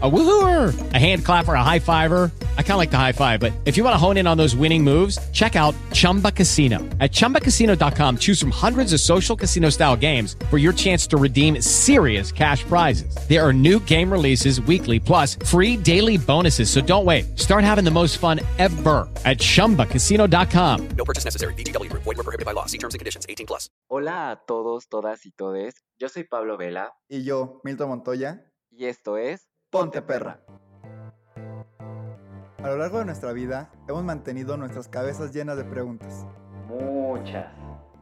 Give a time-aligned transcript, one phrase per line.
[0.00, 2.30] A woohooer, a hand clapper, a high fiver.
[2.56, 4.36] I kind of like the high five, but if you want to hone in on
[4.38, 6.78] those winning moves, check out Chumba Casino.
[7.00, 11.60] At ChumbaCasino.com, choose from hundreds of social casino style games for your chance to redeem
[11.60, 13.12] serious cash prizes.
[13.28, 16.70] There are new game releases weekly, plus free daily bonuses.
[16.70, 17.36] So don't wait.
[17.36, 20.88] Start having the most fun ever at ChumbaCasino.com.
[20.90, 21.54] No purchase necessary.
[21.54, 21.90] BGW.
[21.92, 22.66] Void were prohibited by law.
[22.66, 23.26] See terms and conditions.
[23.28, 23.68] 18 plus.
[23.90, 25.74] Hola a todos, todas y todes.
[25.98, 26.92] Yo soy Pablo Vela.
[27.08, 28.44] Y yo, Milton Montoya.
[28.70, 29.47] Y esto es...
[29.70, 30.40] Ponte perra.
[32.62, 36.26] A lo largo de nuestra vida hemos mantenido nuestras cabezas llenas de preguntas.
[36.68, 37.52] Muchas.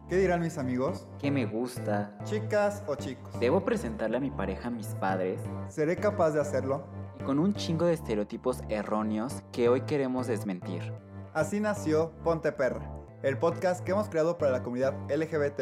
[0.08, 1.08] ¿Qué dirán mis amigos?
[1.18, 2.16] ¿Qué me gusta?
[2.22, 3.36] Chicas o chicos.
[3.40, 5.40] ¿Debo presentarle a mi pareja a mis padres?
[5.66, 6.84] ¿Seré capaz de hacerlo?
[7.18, 10.92] Y con un chingo de estereotipos erróneos que hoy queremos desmentir.
[11.34, 12.88] Así nació Ponte Perra,
[13.26, 15.60] el podcast que hemos creado para la comunidad LGBT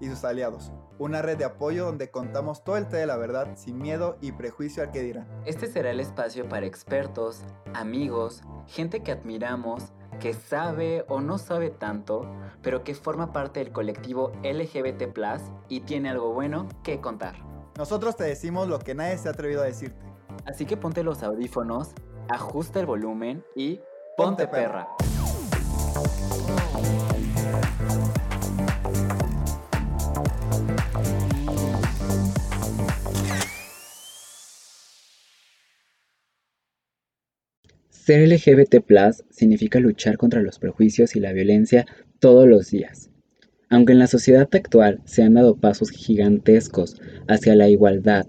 [0.00, 0.72] y sus aliados.
[0.98, 4.32] Una red de apoyo donde contamos todo el té de la verdad sin miedo y
[4.32, 5.28] prejuicio al que dirán.
[5.44, 7.42] Este será el espacio para expertos,
[7.74, 12.22] amigos, gente que admiramos, que sabe o no sabe tanto,
[12.62, 15.02] pero que forma parte del colectivo LGBT
[15.68, 17.34] y tiene algo bueno que contar.
[17.76, 20.06] Nosotros te decimos lo que nadie se ha atrevido a decirte.
[20.46, 21.90] Así que ponte los audífonos,
[22.30, 23.78] ajusta el volumen y
[24.16, 24.88] ponte, perra.
[38.08, 38.76] Ser LGBT
[39.28, 41.84] significa luchar contra los prejuicios y la violencia
[42.20, 43.10] todos los días.
[43.68, 48.26] Aunque en la sociedad actual se han dado pasos gigantescos hacia la igualdad,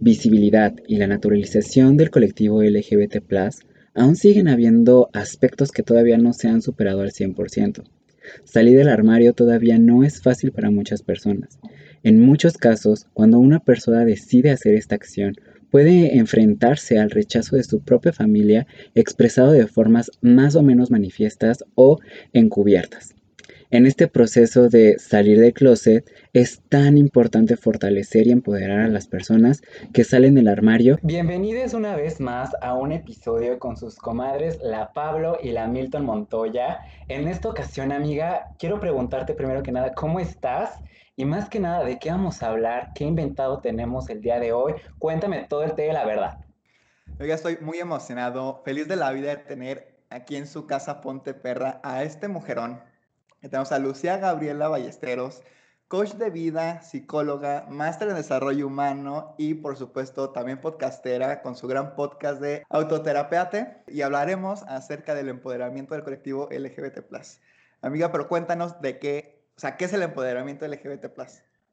[0.00, 3.18] visibilidad y la naturalización del colectivo LGBT,
[3.94, 7.84] aún siguen habiendo aspectos que todavía no se han superado al 100%.
[8.42, 11.60] Salir del armario todavía no es fácil para muchas personas.
[12.02, 15.36] En muchos casos, cuando una persona decide hacer esta acción,
[15.70, 21.64] puede enfrentarse al rechazo de su propia familia expresado de formas más o menos manifiestas
[21.74, 21.98] o
[22.32, 23.14] encubiertas.
[23.72, 29.06] En este proceso de salir del closet es tan importante fortalecer y empoderar a las
[29.06, 30.98] personas que salen del armario.
[31.02, 36.04] Bienvenidos una vez más a un episodio con sus comadres la Pablo y la Milton
[36.04, 36.80] Montoya.
[37.06, 40.80] En esta ocasión, amiga, quiero preguntarte primero que nada, ¿cómo estás?
[41.16, 42.92] Y más que nada, ¿de qué vamos a hablar?
[42.94, 44.74] ¿Qué inventado tenemos el día de hoy?
[44.98, 46.44] Cuéntame todo el té de la verdad.
[47.18, 51.34] Oiga, estoy muy emocionado, feliz de la vida de tener aquí en su casa Ponte
[51.34, 52.82] Perra a este mujerón.
[53.40, 55.42] Tenemos a Lucía Gabriela Ballesteros,
[55.88, 61.66] coach de vida, psicóloga, máster en desarrollo humano y por supuesto también podcastera con su
[61.66, 67.02] gran podcast de Autoterapeate y hablaremos acerca del empoderamiento del colectivo LGBT+.
[67.82, 71.10] Amiga, pero cuéntanos de qué o sea, ¿qué es el empoderamiento LGBT+.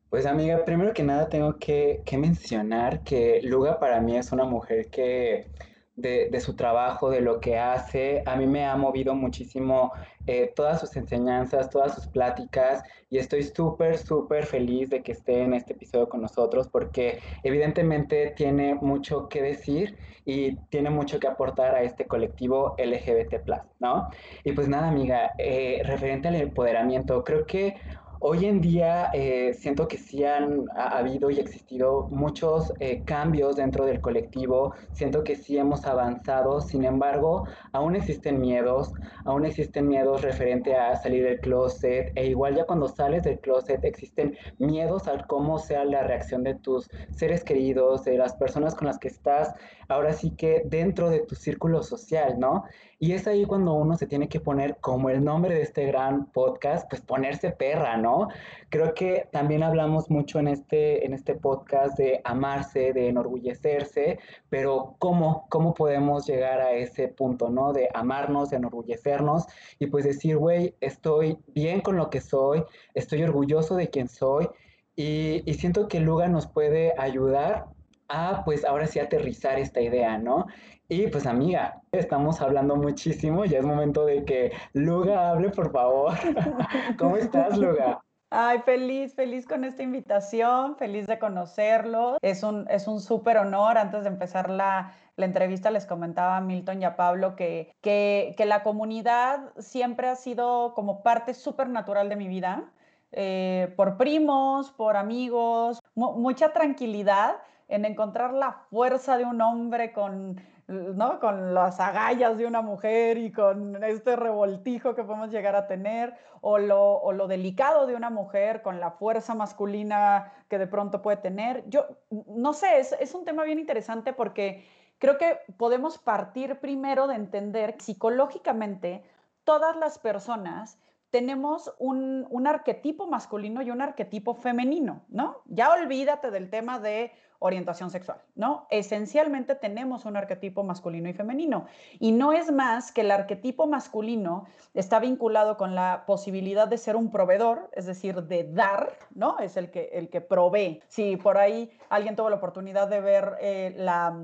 [0.09, 4.43] Pues amiga, primero que nada tengo que, que mencionar que Luga para mí es una
[4.43, 5.47] mujer que
[5.97, 8.23] de, su trabajo, de lo que hace.
[8.25, 9.91] A mí me ha movido muchísimo
[10.27, 15.41] eh, todas sus enseñanzas, todas sus pláticas y estoy súper, súper feliz de que esté
[15.41, 21.27] en este episodio con nosotros porque evidentemente tiene mucho que decir y tiene mucho que
[21.27, 23.47] aportar a este colectivo LGBT,
[23.79, 24.09] ¿no?
[24.43, 27.75] Y pues nada, amiga, eh, referente al empoderamiento, creo que
[28.19, 33.57] Hoy en día eh, siento que sí han ha habido y existido muchos eh, cambios
[33.57, 38.91] dentro del colectivo, siento que sí hemos avanzado, sin embargo, aún existen miedos,
[39.23, 43.83] aún existen miedos referente a salir del closet e igual ya cuando sales del closet
[43.83, 48.87] existen miedos al cómo sea la reacción de tus seres queridos, de las personas con
[48.87, 49.53] las que estás,
[49.89, 52.63] ahora sí que dentro de tu círculo social, ¿no?
[52.99, 56.31] Y es ahí cuando uno se tiene que poner, como el nombre de este gran
[56.31, 58.29] podcast, pues ponerse perra, ¿no?
[58.69, 64.17] Creo que también hablamos mucho en este, en este podcast de amarse, de enorgullecerse,
[64.49, 67.71] pero ¿cómo, ¿cómo podemos llegar a ese punto, ¿no?
[67.71, 69.45] De amarnos, de enorgullecernos
[69.77, 72.63] y pues decir, güey, estoy bien con lo que soy,
[72.95, 74.49] estoy orgulloso de quien soy.
[74.95, 77.67] Y, y siento que Luga nos puede ayudar
[78.09, 80.47] a, pues ahora sí, aterrizar esta idea, ¿no?
[80.89, 86.13] Y pues amiga, estamos hablando muchísimo, ya es momento de que Luga hable, por favor.
[86.97, 88.01] ¿Cómo estás, Luga?
[88.29, 92.17] Ay, feliz, feliz con esta invitación, feliz de conocerlo.
[92.21, 93.77] Es un, es un súper honor.
[93.77, 98.33] Antes de empezar la, la, entrevista les comentaba a Milton y a Pablo que, que,
[98.37, 102.71] que la comunidad siempre ha sido como parte súper natural de mi vida,
[103.11, 107.37] eh, por primos, por amigos, mucha tranquilidad
[107.67, 111.19] en encontrar la fuerza de un hombre con ¿no?
[111.19, 116.13] Con las agallas de una mujer y con este revoltijo que podemos llegar a tener,
[116.41, 121.01] o lo, o lo delicado de una mujer con la fuerza masculina que de pronto
[121.01, 121.63] puede tener.
[121.69, 124.65] Yo, no sé, es, es un tema bien interesante porque
[124.99, 129.03] creo que podemos partir primero de entender psicológicamente
[129.43, 130.79] todas las personas
[131.09, 135.41] tenemos un, un, arquetipo masculino y un arquetipo femenino, ¿no?
[135.45, 138.67] Ya olvídate del tema de orientación sexual, ¿no?
[138.69, 141.65] Esencialmente tenemos un arquetipo masculino y femenino.
[141.99, 146.95] Y no es más que el arquetipo masculino está vinculado con la posibilidad de ser
[146.95, 149.39] un proveedor, es decir, de dar, ¿no?
[149.39, 150.81] Es el que, el que provee.
[150.87, 154.15] Si por ahí alguien tuvo la oportunidad de ver eh, la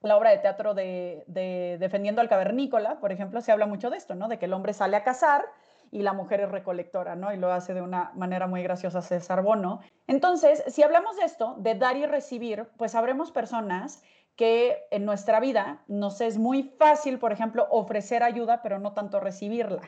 [0.00, 3.96] la obra de teatro de, de, Defendiendo al Cavernícola, por ejemplo, se habla mucho de
[3.96, 4.28] esto, ¿no?
[4.28, 5.44] De que el hombre sale a cazar
[5.90, 7.32] y la mujer es recolectora, ¿no?
[7.32, 9.80] Y lo hace de una manera muy graciosa César Bono.
[10.06, 14.02] Entonces, si hablamos de esto, de dar y recibir, pues habremos personas
[14.36, 19.18] que en nuestra vida nos es muy fácil, por ejemplo, ofrecer ayuda, pero no tanto
[19.18, 19.82] recibirla.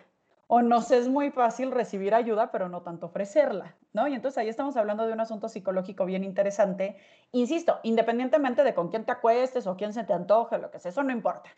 [0.49, 4.08] O nos es muy fácil recibir ayuda, pero no tanto ofrecerla, ¿no?
[4.08, 6.97] Y entonces ahí estamos hablando de un asunto psicológico bien interesante.
[7.31, 10.91] Insisto, independientemente de con quién te acuestes o quién se te antoje, lo que sea,
[10.91, 11.50] eso no importa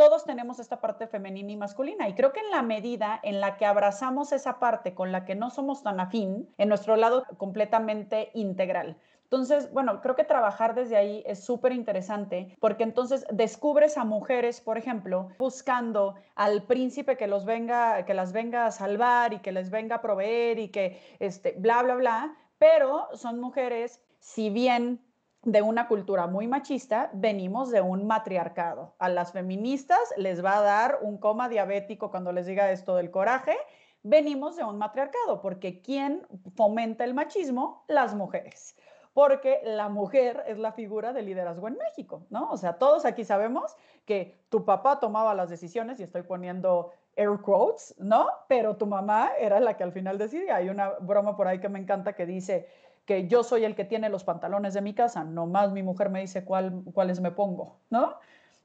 [0.00, 2.08] todos tenemos esta parte femenina y masculina.
[2.08, 5.34] Y creo que en la medida en la que abrazamos esa parte con la que
[5.34, 8.96] no somos tan afín, en nuestro lado completamente integral.
[9.24, 14.62] Entonces, bueno, creo que trabajar desde ahí es súper interesante porque entonces descubres a mujeres,
[14.62, 19.52] por ejemplo, buscando al príncipe que los venga, que las venga a salvar y que
[19.52, 24.98] les venga a proveer y que este, bla, bla, bla, pero son mujeres, si bien
[25.42, 28.94] de una cultura muy machista, venimos de un matriarcado.
[28.98, 33.10] A las feministas les va a dar un coma diabético cuando les diga esto del
[33.10, 33.56] coraje.
[34.02, 37.84] Venimos de un matriarcado, porque ¿quién fomenta el machismo?
[37.88, 38.76] Las mujeres.
[39.12, 42.50] Porque la mujer es la figura de liderazgo en México, ¿no?
[42.50, 47.40] O sea, todos aquí sabemos que tu papá tomaba las decisiones, y estoy poniendo air
[47.42, 48.28] quotes, ¿no?
[48.48, 50.56] Pero tu mamá era la que al final decidía.
[50.56, 52.68] Hay una broma por ahí que me encanta que dice,
[53.04, 56.20] que yo soy el que tiene los pantalones de mi casa, nomás mi mujer me
[56.20, 58.14] dice cuál, cuáles me pongo, ¿no?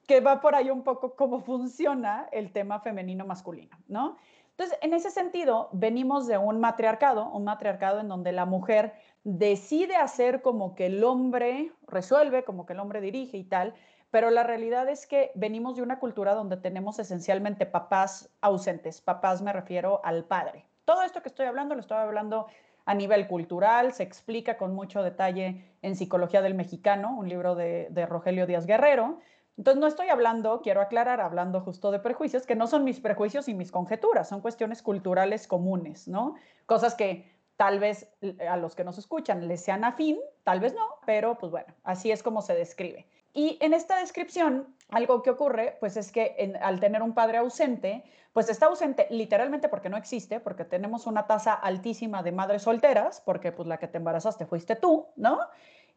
[0.07, 4.17] Que va por ahí un poco cómo funciona el tema femenino-masculino, ¿no?
[4.51, 8.93] Entonces, en ese sentido, venimos de un matriarcado, un matriarcado en donde la mujer
[9.25, 13.73] decide hacer como que el hombre resuelve, como que el hombre dirige y tal,
[14.11, 19.01] pero la realidad es que venimos de una cultura donde tenemos esencialmente papás ausentes.
[19.01, 20.65] Papás me refiero al padre.
[20.85, 22.47] Todo esto que estoy hablando lo estoy hablando
[22.85, 28.05] a nivel cultural, se explica con mucho detalle en Psicología del Mexicano, un libro de,
[28.07, 29.19] Rogelio Díaz Guerrero.
[29.57, 33.47] Entonces, no estoy hablando, quiero aclarar, hablando justo de prejuicios, que no son mis prejuicios
[33.47, 36.35] y mis conjeturas, son cuestiones culturales comunes, ¿no?
[36.65, 38.09] Cosas que tal vez
[38.47, 42.11] a los que nos escuchan les sean afín, tal vez no, pero pues bueno, así
[42.11, 43.07] es como se describe.
[43.33, 48.03] Y en esta descripción, algo que ocurre, pues es que al tener un padre ausente,
[48.33, 53.21] pues está ausente literalmente porque no existe, porque tenemos una tasa altísima de madres solteras,
[53.21, 55.39] porque pues la que te embarazaste fuiste tú, ¿no?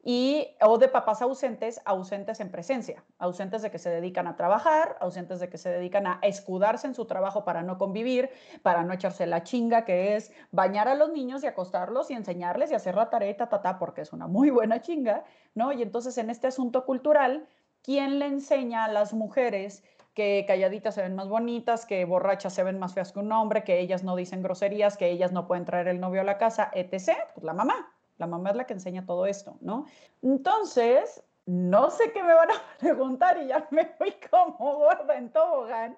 [0.05, 4.97] Y, o de papás ausentes, ausentes en presencia, ausentes de que se dedican a trabajar,
[5.01, 8.31] ausentes de que se dedican a escudarse en su trabajo para no convivir,
[8.63, 12.71] para no echarse la chinga, que es bañar a los niños y acostarlos y enseñarles
[12.71, 15.73] y hacer la tarea, ta, ta, porque es una muy buena chinga, ¿no?
[15.73, 17.49] Y entonces en este asunto cultural,
[17.83, 19.83] ¿quién le enseña a las mujeres
[20.15, 23.63] que calladitas se ven más bonitas, que borrachas se ven más feas que un hombre,
[23.63, 26.71] que ellas no dicen groserías, que ellas no pueden traer el novio a la casa,
[26.75, 27.17] etc.
[27.35, 27.95] Pues la mamá.
[28.17, 29.87] La mamá es la que enseña todo esto, ¿no?
[30.23, 35.31] Entonces, no sé qué me van a preguntar y ya me voy como gorda en
[35.31, 35.97] tobogán,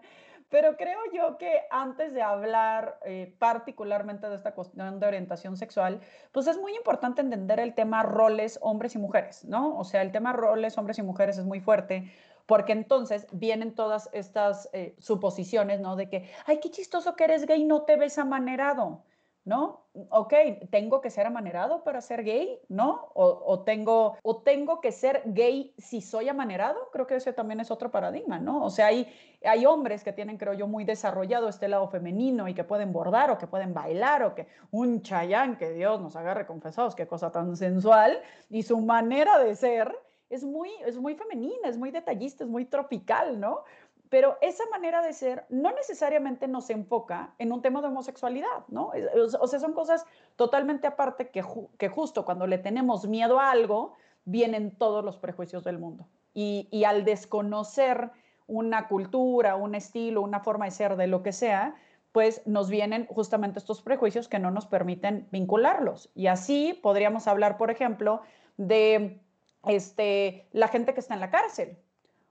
[0.51, 6.01] pero creo yo que antes de hablar eh, particularmente de esta cuestión de orientación sexual,
[6.33, 9.79] pues es muy importante entender el tema roles hombres y mujeres, ¿no?
[9.79, 12.13] O sea, el tema roles hombres y mujeres es muy fuerte
[12.47, 15.95] porque entonces vienen todas estas eh, suposiciones, ¿no?
[15.95, 19.05] De que, ay, qué chistoso que eres gay, no te ves amanerado,
[19.45, 19.87] ¿no?
[20.11, 20.35] Ok,
[20.71, 23.11] tengo que ser amanerado para ser gay, ¿no?
[23.15, 27.71] O, tengo, o tengo que ser gay si soy amanerado, creo que ese también es
[27.71, 28.65] otro paradigma, ¿no?
[28.65, 29.13] O sea, hay,
[29.45, 33.31] hay hombres que tienen, creo yo, muy desarrollado este lado femenino y que pueden bordar
[33.31, 37.33] o que pueden bailar o que un chayán, que Dios nos agarre confesados, qué cosa
[37.33, 38.21] tan sensual,
[38.51, 39.97] y su manera de ser
[40.29, 43.65] es muy, es muy femenina, es muy detallista, es muy tropical, ¿no?
[44.11, 48.93] Pero esa manera de ser no necesariamente nos enfoca en un tema de homosexualidad, ¿no?
[49.41, 50.05] O sea, son cosas
[50.37, 51.45] totalmente aparte que,
[51.79, 56.09] que justo cuando le tenemos miedo a algo, vienen todos los prejuicios del mundo.
[56.35, 58.11] Y, y al desconocer
[58.49, 61.77] una cultura, un estilo, una forma de ser, de lo que sea,
[62.11, 66.11] pues nos vienen justamente estos prejuicios que no nos permiten vincularlos.
[66.17, 68.23] Y así podríamos hablar, por ejemplo,
[68.57, 69.21] de
[69.67, 71.79] este, la gente que está en la cárcel,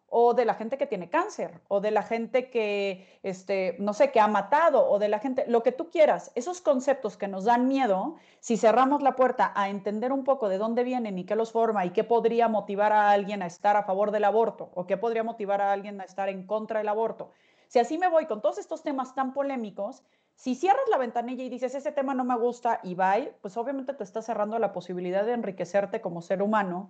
[0.09, 4.11] o de la gente que tiene cáncer, o de la gente que, este, no sé,
[4.11, 7.45] que ha matado, o de la gente, lo que tú quieras, esos conceptos que nos
[7.45, 11.35] dan miedo, si cerramos la puerta a entender un poco de dónde vienen y qué
[11.35, 14.85] los forma y qué podría motivar a alguien a estar a favor del aborto, o
[14.85, 17.31] qué podría motivar a alguien a estar en contra del aborto,
[17.67, 21.49] si así me voy con todos estos temas tan polémicos, si cierras la ventanilla y
[21.49, 25.25] dices, ese tema no me gusta y bye, pues obviamente te estás cerrando la posibilidad
[25.25, 26.89] de enriquecerte como ser humano,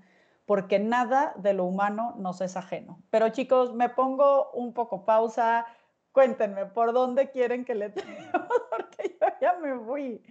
[0.50, 3.04] porque nada de lo humano nos es ajeno.
[3.12, 5.68] Pero chicos, me pongo un poco pausa.
[6.12, 7.90] Cuéntenme, ¿por dónde quieren que le
[8.72, 10.24] porque yo ya me fui.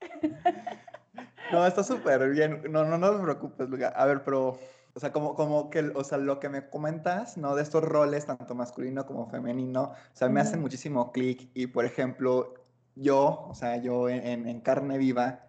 [1.50, 2.62] No, está súper bien.
[2.70, 3.88] No, no, no te preocupes, Luga.
[3.88, 4.58] A ver, pero,
[4.94, 7.56] o sea, como, como que, o sea, lo que me comentas, ¿no?
[7.56, 11.50] De estos roles, tanto masculino como femenino, o sea, me hacen muchísimo clic.
[11.54, 12.54] Y, por ejemplo,
[12.94, 15.47] yo, o sea, yo en, en carne viva,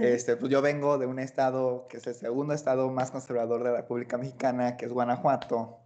[0.00, 3.70] este, pues yo vengo de un estado que es el segundo estado más conservador de
[3.70, 5.78] la República Mexicana, que es Guanajuato.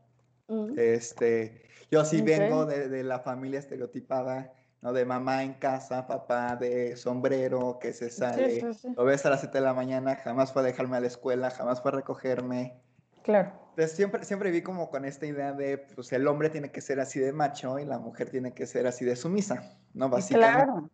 [0.49, 0.78] Mm.
[0.78, 4.52] Este, yo sí vengo de, de, la familia estereotipada,
[4.83, 4.92] ¿no?
[4.92, 8.62] De mamá en casa, papá de sombrero, que se sale,
[8.97, 11.50] lo ves a las 7 de la mañana, jamás fue a dejarme a la escuela,
[11.50, 12.80] jamás fue a recogerme.
[13.23, 13.52] Claro.
[13.71, 17.00] Entonces siempre, siempre vi como con esta idea de, pues el hombre tiene que ser
[17.00, 20.09] así de macho y la mujer tiene que ser así de sumisa, ¿no?
[20.11, 20.64] Básicamente.
[20.64, 20.90] Claro.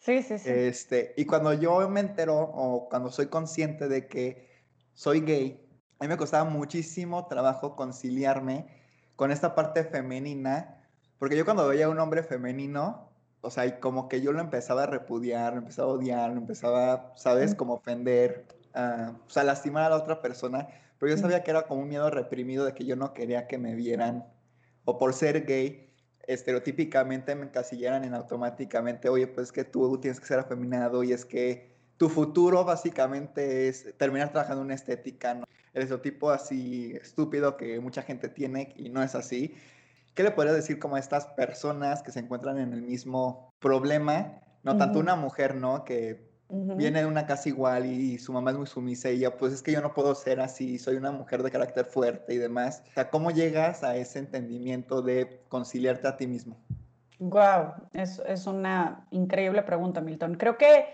[0.00, 0.48] Sí, sí, sí.
[0.50, 4.48] Este, y cuando yo me entero o cuando soy consciente de que
[4.94, 8.66] soy gay, a mí me costaba muchísimo trabajo conciliarme
[9.16, 10.88] con esta parte femenina,
[11.18, 13.10] porque yo cuando veía a un hombre femenino,
[13.42, 17.12] o sea, como que yo lo empezaba a repudiar, lo empezaba a odiar, lo empezaba,
[17.16, 17.54] ¿sabes?
[17.54, 21.82] Como ofender, o sea, lastimar a la otra persona, pero yo sabía que era como
[21.82, 24.32] un miedo reprimido de que yo no quería que me vieran,
[24.86, 25.89] o por ser gay,
[26.32, 31.24] estereotípicamente me encasillaran en automáticamente, oye, pues que tú tienes que ser afeminado y es
[31.24, 35.44] que tu futuro básicamente es terminar trabajando en una estética, ¿no?
[35.72, 39.54] El estereotipo así estúpido que mucha gente tiene y no es así.
[40.14, 44.40] ¿Qué le podrías decir como a estas personas que se encuentran en el mismo problema?
[44.62, 45.84] No tanto una mujer, ¿no?
[45.84, 49.52] Que viene de una casa igual y, su mamá es muy sumisa y ella, pues
[49.52, 52.82] es que yo no puedo ser así, soy una mujer de carácter fuerte y demás.
[52.90, 56.56] O sea, ¿cómo llegas a ese entendimiento de conciliarte a ti mismo?
[57.18, 60.36] Wow, es, es una increíble pregunta, Milton.
[60.36, 60.86] Creo que,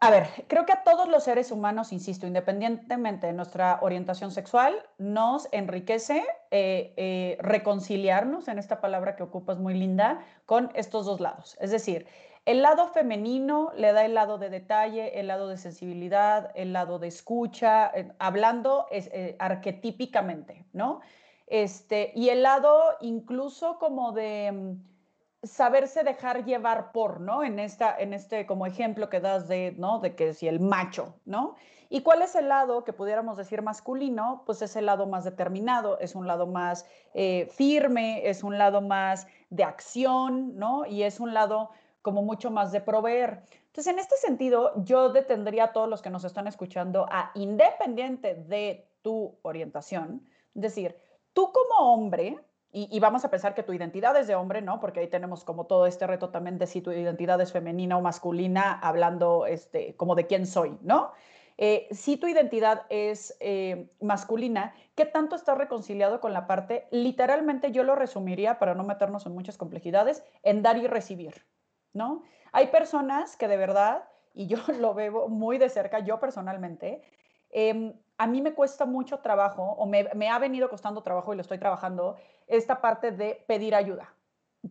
[0.00, 4.74] a ver, creo que a todos los seres humanos, insisto, independientemente de nuestra orientación sexual,
[4.96, 11.20] nos enriquece eh, eh, reconciliarnos, en esta palabra que ocupas muy linda, con estos dos
[11.20, 11.58] lados.
[11.60, 12.06] Es decir,
[12.44, 16.98] el lado femenino le da el lado de detalle, el lado de sensibilidad, el lado
[16.98, 21.00] de escucha, eh, hablando eh, arquetípicamente, ¿no?
[21.46, 27.44] Este, y el lado incluso como de mm, saberse dejar llevar por, ¿no?
[27.44, 30.00] En, esta, en este como ejemplo que das de, ¿no?
[30.00, 31.54] De que si el macho, ¿no?
[31.90, 34.44] ¿Y cuál es el lado que pudiéramos decir masculino?
[34.46, 38.80] Pues es el lado más determinado, es un lado más eh, firme, es un lado
[38.80, 40.86] más de acción, ¿no?
[40.86, 41.70] Y es un lado
[42.02, 43.42] como mucho más de proveer.
[43.66, 48.34] Entonces, en este sentido, yo detendría a todos los que nos están escuchando a, independiente
[48.34, 50.96] de tu orientación, decir,
[51.32, 52.38] tú como hombre,
[52.74, 54.80] y, vamos a pensar que tu identidad es de hombre, ¿no?
[54.80, 58.00] Porque ahí tenemos como todo este reto también de si tu identidad es femenina o
[58.00, 61.12] masculina, hablando este, como de quién soy, ¿no?
[61.58, 66.88] Eh, si tu identidad es eh, masculina, ¿qué tanto está reconciliado con la parte?
[66.90, 71.44] Literalmente yo lo resumiría, para no meternos en muchas complejidades, en dar y recibir.
[71.92, 72.22] ¿No?
[72.52, 77.02] Hay personas que de verdad, y yo lo veo muy de cerca, yo personalmente,
[77.50, 81.36] em, a mí me cuesta mucho trabajo, o me, me, ha venido costando trabajo y
[81.36, 84.14] lo estoy trabajando, esta parte de pedir ayuda,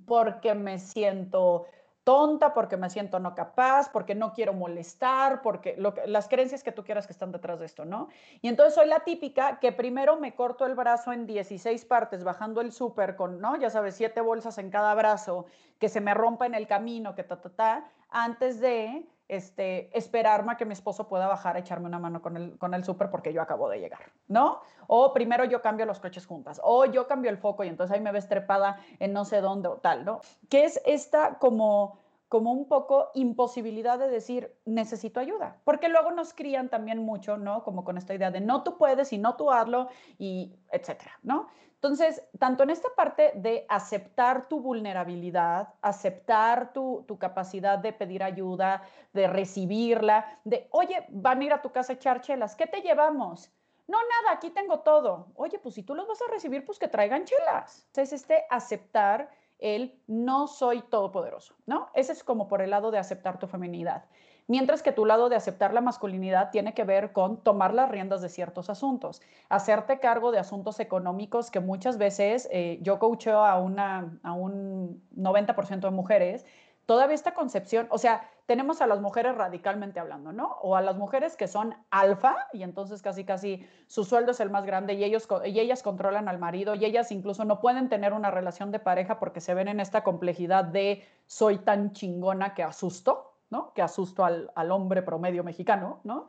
[0.05, 1.65] porque me siento
[2.03, 6.83] tonta, porque me siento no capaz, porque no quiero molestar, porque las creencias que tú
[6.83, 8.09] quieras que están detrás de esto, ¿no?
[8.41, 12.61] Y entonces soy la típica que primero me corto el brazo en 16 partes bajando
[12.61, 13.55] el súper con, ¿no?
[13.57, 15.45] Ya sabes, siete bolsas en cada brazo,
[15.79, 20.51] que se me rompa en el camino, que ta, ta, ta, antes de este, esperarme
[20.51, 23.09] a que mi esposo pueda bajar a echarme una mano con el, con el súper
[23.09, 24.59] porque yo acabo de llegar, ¿no?
[24.87, 28.01] O primero yo cambio los coches juntas, o yo cambio el foco y entonces ahí
[28.01, 30.19] me ves trepada en no sé dónde o tal, ¿no?
[30.49, 36.33] Que es esta como como un poco imposibilidad de decir, necesito ayuda, porque luego nos
[36.33, 37.61] crían también mucho, ¿no?
[37.63, 41.47] Como con esta idea de no tú puedes y no tú hazlo y etcétera, ¿no?
[41.83, 48.21] Entonces, tanto en esta parte de aceptar tu vulnerabilidad, aceptar tu, tu, capacidad de pedir
[48.21, 48.83] ayuda,
[49.13, 52.81] de recibirla, de, oye, van a ir a tu casa a echar chelas, ¿qué te
[52.81, 53.51] llevamos?
[53.87, 55.29] No, nada, aquí tengo todo.
[55.33, 57.83] Oye, pues si tú los vas a recibir, pues que traigan chelas.
[57.87, 61.89] Entonces, este aceptar el no soy todopoderoso, ¿no?
[61.95, 64.05] Ese es como por el lado de aceptar tu feminidad.
[64.51, 68.21] Mientras que tu lado de aceptar la masculinidad tiene que ver con tomar las riendas
[68.21, 73.57] de ciertos asuntos, hacerte cargo de asuntos económicos que muchas veces eh, yo coacheo a,
[73.61, 76.45] una, a un 90% de mujeres
[76.85, 80.57] todavía esta concepción, o sea, tenemos a las mujeres radicalmente hablando, ¿no?
[80.61, 84.49] O a las mujeres que son alfa y entonces casi casi su sueldo es el
[84.49, 88.11] más grande y, ellos, y ellas controlan al marido y ellas incluso no pueden tener
[88.11, 92.63] una relación de pareja porque se ven en esta complejidad de soy tan chingona que
[92.63, 93.30] asusto,
[93.75, 96.27] Que asusto al, al hombre promedio mexicano, ¿no?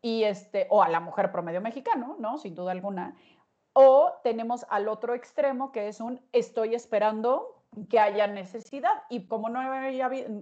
[0.00, 2.38] Y este, o a la mujer promedio mexicano, ¿no?
[2.38, 3.14] Sin duda alguna.
[3.72, 9.02] O tenemos al otro extremo que es un estoy esperando que haya necesidad.
[9.08, 9.60] Y como no,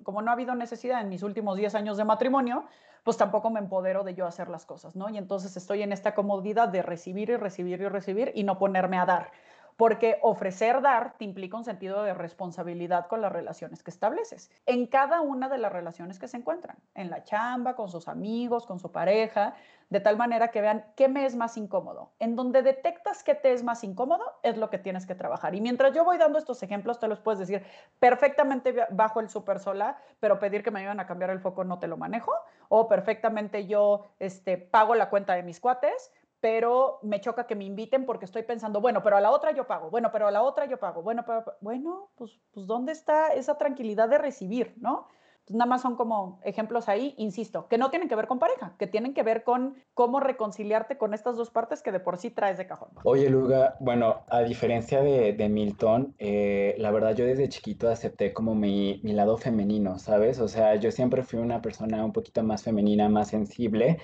[0.02, 2.64] como no ha habido necesidad en mis últimos 10 años de matrimonio,
[3.04, 5.08] pues tampoco me empodero de yo hacer las cosas, ¿no?
[5.08, 8.98] Y entonces estoy en esta comodidad de recibir y recibir y recibir y no ponerme
[8.98, 9.30] a dar
[9.76, 14.86] porque ofrecer dar te implica un sentido de responsabilidad con las relaciones que estableces, en
[14.86, 18.78] cada una de las relaciones que se encuentran, en la chamba, con sus amigos, con
[18.78, 19.54] su pareja,
[19.90, 22.10] de tal manera que vean qué me es más incómodo.
[22.18, 25.54] En donde detectas que te es más incómodo, es lo que tienes que trabajar.
[25.54, 27.62] Y mientras yo voy dando estos ejemplos, te los puedes decir
[28.00, 31.78] perfectamente bajo el super sola, pero pedir que me ayuden a cambiar el foco no
[31.78, 32.32] te lo manejo,
[32.68, 36.10] o perfectamente yo este, pago la cuenta de mis cuates,
[36.46, 39.66] pero me choca que me inviten porque estoy pensando, bueno, pero a la otra yo
[39.66, 41.24] pago, bueno, pero a la otra yo pago, bueno,
[41.60, 45.08] bueno, pues, pues ¿dónde está esa tranquilidad de recibir, no?
[45.48, 48.86] nada más son como ejemplos ahí, insisto, que no tienen que ver con pareja, que
[48.86, 52.58] tienen que ver con cómo reconciliarte con estas dos partes que de por sí traes
[52.58, 52.90] de cajón.
[53.04, 58.32] Oye, Luga, bueno, a diferencia de, de Milton, eh, la verdad yo desde chiquito acepté
[58.32, 60.40] como mi, mi lado femenino, ¿sabes?
[60.40, 63.98] O sea, yo siempre fui una persona un poquito más femenina, más sensible.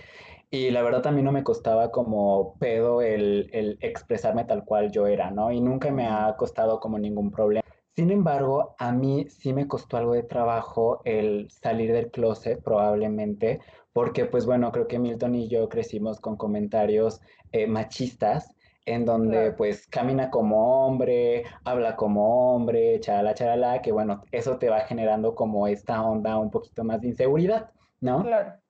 [0.55, 5.07] Y la verdad también no me costaba como pedo el, el, expresarme tal cual yo
[5.07, 5.51] era, ¿no?
[5.51, 7.67] Y nunca me ha costado como ningún problema.
[7.97, 13.61] Sin embargo, a mí sí me costó algo de trabajo el salir del closet, probablemente,
[13.95, 19.53] porque pues bueno, creo que Milton y yo crecimos con comentarios eh, machistas en donde
[19.53, 25.35] pues camina como hombre, habla como hombre, charala, charala, que bueno, eso te va generando
[25.35, 28.23] como esta onda un poquito más de inseguridad, ¿no?
[28.23, 28.62] Claro.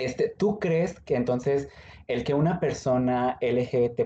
[0.00, 1.68] Este, ¿Tú crees que entonces
[2.08, 4.00] el que una persona LGBT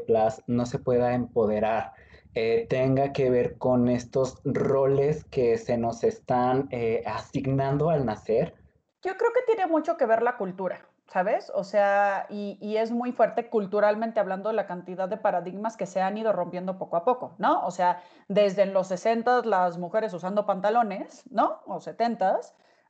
[0.47, 1.93] no se pueda empoderar
[2.35, 8.55] eh, tenga que ver con estos roles que se nos están eh, asignando al nacer?
[9.03, 10.89] Yo creo que tiene mucho que ver la cultura.
[11.07, 11.53] ¿sabes?
[11.55, 16.01] O sea, y, y, es muy fuerte culturalmente hablando la cantidad de paradigmas que se
[16.01, 17.65] han ido rompiendo poco a poco, ¿no?
[17.67, 21.61] O sea, desde los 60 las mujeres usando pantalones, ¿no?
[21.67, 22.41] O 70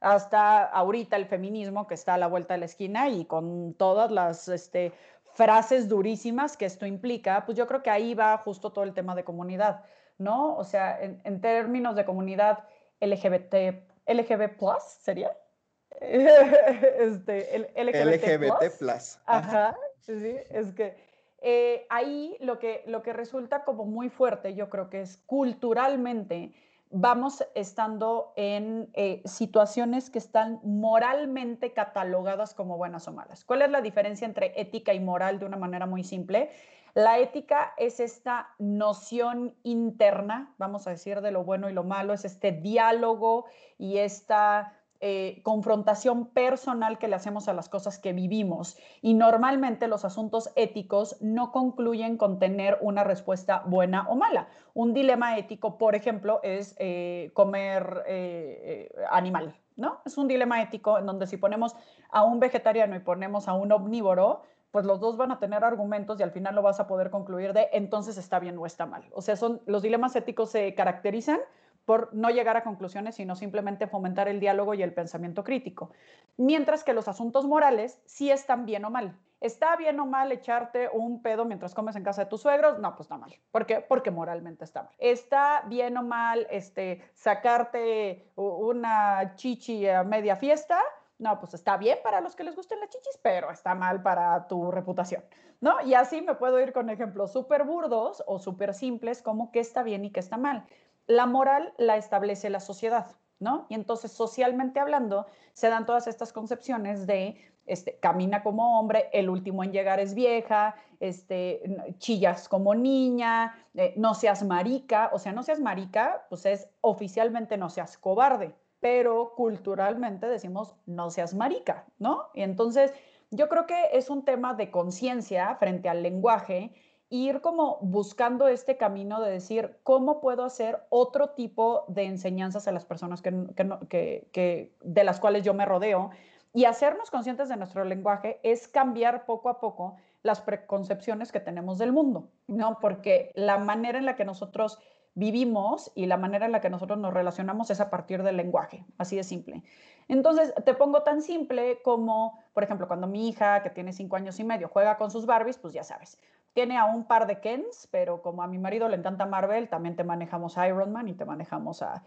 [0.04, 4.10] hasta ahorita el feminismo que está a la vuelta de la esquina y con todas
[4.10, 4.92] las este,
[5.32, 9.14] frases durísimas que esto implica, pues yo creo que ahí va justo todo el tema
[9.14, 9.82] de comunidad,
[10.18, 10.56] ¿no?
[10.56, 12.64] O sea, en, términos de comunidad
[13.00, 15.34] LGBT, LGBT plus sería.
[16.00, 19.18] este, el LGBT, LGBT plus.
[19.24, 20.96] Ajá, sí, es que
[21.40, 26.52] eh, ahí lo que, lo que resulta como muy fuerte, yo creo que es culturalmente
[26.96, 33.44] vamos estando en eh, situaciones que están moralmente catalogadas como buenas o malas.
[33.44, 36.50] ¿Cuál es la diferencia entre ética y moral de una manera muy simple?
[36.94, 42.12] La ética es esta noción interna, vamos a decir, de lo bueno y lo malo,
[42.12, 44.72] es este diálogo y esta
[45.06, 48.78] eh, confrontación personal que le hacemos a las cosas que vivimos.
[49.02, 54.48] Y normalmente los asuntos éticos no concluyen con tener una respuesta buena o mala.
[54.72, 59.54] Un dilema ético, por ejemplo, es eh, comer eh, animal.
[59.76, 60.00] ¿No?
[60.06, 61.76] Es un dilema ético en donde si ponemos
[62.08, 64.40] a un vegetariano y ponemos a un omnívoro,
[64.70, 67.52] pues los dos van a tener argumentos y al final lo vas a poder concluir
[67.52, 69.04] de entonces está bien o está mal.
[69.12, 71.40] O sea, son, los dilemas éticos se caracterizan
[71.84, 75.90] por no llegar a conclusiones, sino simplemente fomentar el diálogo y el pensamiento crítico.
[76.36, 79.18] Mientras que los asuntos morales sí están bien o mal.
[79.40, 82.78] ¿Está bien o mal echarte un pedo mientras comes en casa de tus suegros?
[82.78, 83.34] No, pues está mal.
[83.50, 83.80] ¿Por qué?
[83.80, 84.92] Porque moralmente está mal.
[84.98, 90.80] ¿Está bien o mal este, sacarte una chichi a media fiesta?
[91.18, 94.48] No, pues está bien para los que les gusten las chichis, pero está mal para
[94.48, 95.22] tu reputación,
[95.60, 95.80] ¿no?
[95.82, 99.82] Y así me puedo ir con ejemplos súper burdos o súper simples como qué está
[99.82, 100.66] bien y qué está mal
[101.06, 103.16] la moral la establece la sociedad.
[103.40, 103.66] ¿no?
[103.68, 107.36] Y entonces, socialmente hablando, se dan todas estas concepciones de
[107.66, 111.62] este, camina como hombre, el último en llegar es vieja, este,
[111.98, 117.56] chillas como niña, eh, no seas marica, o sea, no seas marica, pues es oficialmente
[117.56, 122.28] no seas cobarde, pero culturalmente decimos no seas marica, ¿no?
[122.34, 122.92] Y entonces
[123.30, 126.72] yo creo que es un tema de conciencia frente al lenguaje
[127.10, 132.72] ir como buscando este camino de decir cómo puedo hacer otro tipo de enseñanzas a
[132.72, 136.10] las personas que, que, de las cuales yo me rodeo.
[136.52, 141.78] Y hacernos conscientes de nuestro lenguaje es cambiar poco a poco las preconcepciones que tenemos
[141.78, 142.78] del mundo, ¿no?
[142.80, 144.78] Porque la manera en la que nosotros
[145.14, 148.84] vivimos y la manera en la que nosotros nos relacionamos es a partir del lenguaje,
[148.98, 149.62] así de simple.
[150.08, 154.38] Entonces, te pongo tan simple como, por ejemplo, cuando mi hija, que tiene cinco años
[154.40, 156.18] y medio, juega con sus Barbies, pues ya sabes,
[156.54, 159.96] tiene a un par de Kens, pero como a mi marido le encanta Marvel, también
[159.96, 162.02] te manejamos a Iron Man y te manejamos a,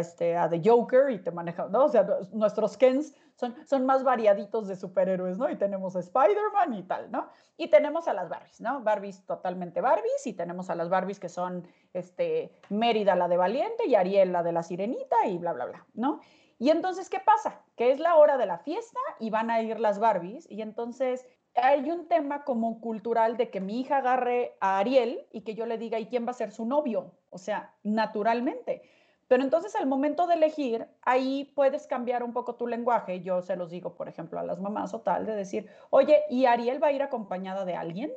[0.00, 1.84] este, a The Joker y te manejamos, ¿no?
[1.84, 5.50] O sea, nuestros Kens son, son más variaditos de superhéroes, ¿no?
[5.50, 7.28] Y tenemos a Spider-Man y tal, ¿no?
[7.58, 8.80] Y tenemos a las Barbies, ¿no?
[8.80, 13.86] Barbies totalmente Barbies y tenemos a las Barbies que son este, Mérida la de Valiente
[13.86, 16.20] y Ariel la de la Sirenita y bla, bla, bla, ¿no?
[16.58, 17.60] Y entonces, ¿qué pasa?
[17.76, 21.26] Que es la hora de la fiesta y van a ir las Barbies y entonces
[21.54, 25.66] hay un tema como cultural de que mi hija agarre a Ariel y que yo
[25.66, 27.12] le diga, ¿y quién va a ser su novio?
[27.30, 28.82] O sea, naturalmente.
[29.28, 33.20] Pero entonces al momento de elegir, ahí puedes cambiar un poco tu lenguaje.
[33.20, 36.44] Yo se los digo, por ejemplo, a las mamás o tal, de decir, oye, ¿y
[36.46, 38.12] Ariel va a ir acompañada de alguien?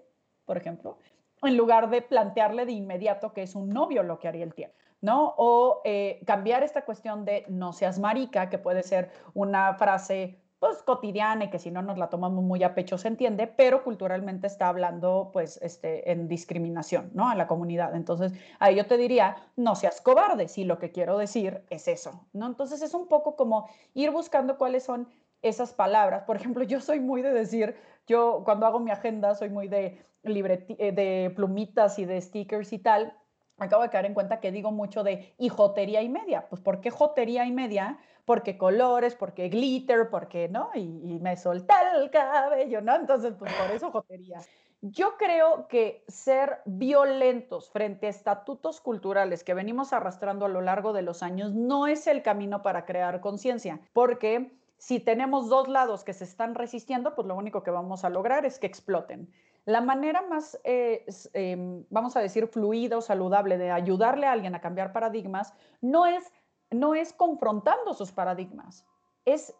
[0.45, 0.97] Por ejemplo,
[1.43, 4.73] en lugar de plantearle de inmediato que es un novio lo que Ariel tiene.
[5.02, 5.36] ¿no?
[5.38, 10.81] O eh, cambiar esta cuestión de no seas marica, que puede ser una frase pues
[10.81, 14.47] cotidiana y que si no nos la tomamos muy a pecho se entiende, pero culturalmente
[14.47, 17.29] está hablando pues este, en discriminación, ¿no?
[17.29, 17.95] A la comunidad.
[17.95, 22.25] Entonces, ahí yo te diría, no seas cobarde, si lo que quiero decir es eso,
[22.33, 22.47] ¿no?
[22.47, 25.07] Entonces es un poco como ir buscando cuáles son
[25.41, 26.23] esas palabras.
[26.23, 27.75] Por ejemplo, yo soy muy de decir,
[28.07, 32.79] yo cuando hago mi agenda soy muy de, eh, de plumitas y de stickers y
[32.79, 33.13] tal,
[33.57, 36.47] acabo de caer en cuenta que digo mucho de hijotería y media.
[36.49, 37.97] Pues, ¿por qué jotería y media?
[38.25, 40.69] Porque colores, porque glitter, porque, ¿no?
[40.75, 42.95] Y, me solté el cabello, ¿no?
[42.95, 44.39] Entonces, pues por eso jotería.
[44.81, 50.93] Yo creo que ser violentos frente a estatutos culturales que venimos arrastrando a lo largo
[50.93, 56.03] de los años no es el camino para crear conciencia, porque si tenemos dos lados
[56.03, 59.33] que se están resistiendo, pues lo único que vamos a lograr es que exploten.
[59.67, 64.56] La manera más, eh, em, vamos a decir, fluida o saludable de ayudarle a alguien
[64.56, 66.32] a cambiar paradigmas no es,
[66.71, 68.86] no es confrontando sus paradigmas,
[69.25, 69.53] es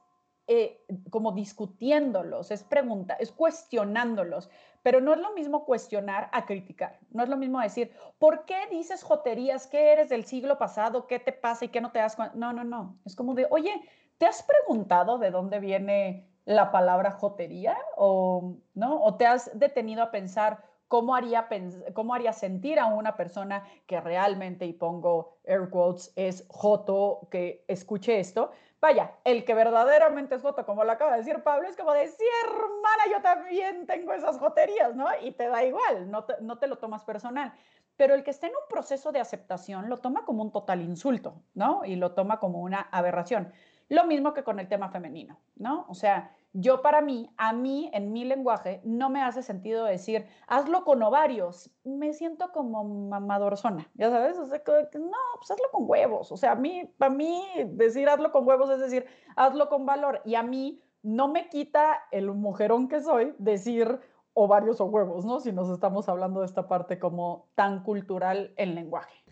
[0.48, 4.50] eh, como discutiéndolos, es pregunta, es cuestionándolos,
[4.82, 8.65] pero no es lo mismo cuestionar a criticar, no es lo mismo decir, ¿por qué
[8.72, 9.67] dices joterías?
[9.67, 11.06] ¿Qué eres del siglo pasado?
[11.06, 12.34] ¿Qué te pasa y qué no te das cuenta?
[12.38, 13.74] No, no, no, es como de, oye,
[14.17, 19.03] ¿te has preguntado de dónde viene la palabra jotería o, ¿no?
[19.03, 21.49] o te has detenido a pensar cómo haría,
[21.93, 27.65] cómo haría sentir a una persona que realmente, y pongo air quotes, es joto, que
[27.67, 28.51] escuche esto.
[28.79, 32.27] Vaya, el que verdaderamente es joto, como lo acaba de decir Pablo, es como decir,
[32.45, 35.07] hermana, yo también tengo esas joterías, ¿no?
[35.21, 37.51] Y te da igual, no te, no te lo tomas personal.
[37.97, 41.41] Pero el que está en un proceso de aceptación lo toma como un total insulto,
[41.55, 41.83] ¿no?
[41.83, 43.51] Y lo toma como una aberración.
[43.89, 45.86] Lo mismo que con el tema femenino, ¿no?
[45.89, 50.25] O sea, yo para mí, a mí, en mi lenguaje, no me hace sentido decir,
[50.47, 51.69] hazlo con ovarios.
[51.83, 54.38] Me siento como mamadorzona, ¿ya sabes?
[54.38, 54.62] Sea,
[54.99, 56.31] no, pues hazlo con huevos.
[56.31, 59.05] O sea, a mí, para mí, decir hazlo con huevos es decir,
[59.36, 60.21] hazlo con valor.
[60.25, 63.99] Y a mí no me quita el mujerón que soy decir
[64.33, 65.39] ovarios o huevos, ¿no?
[65.39, 69.23] Si nos estamos hablando de esta parte como tan cultural en lenguaje.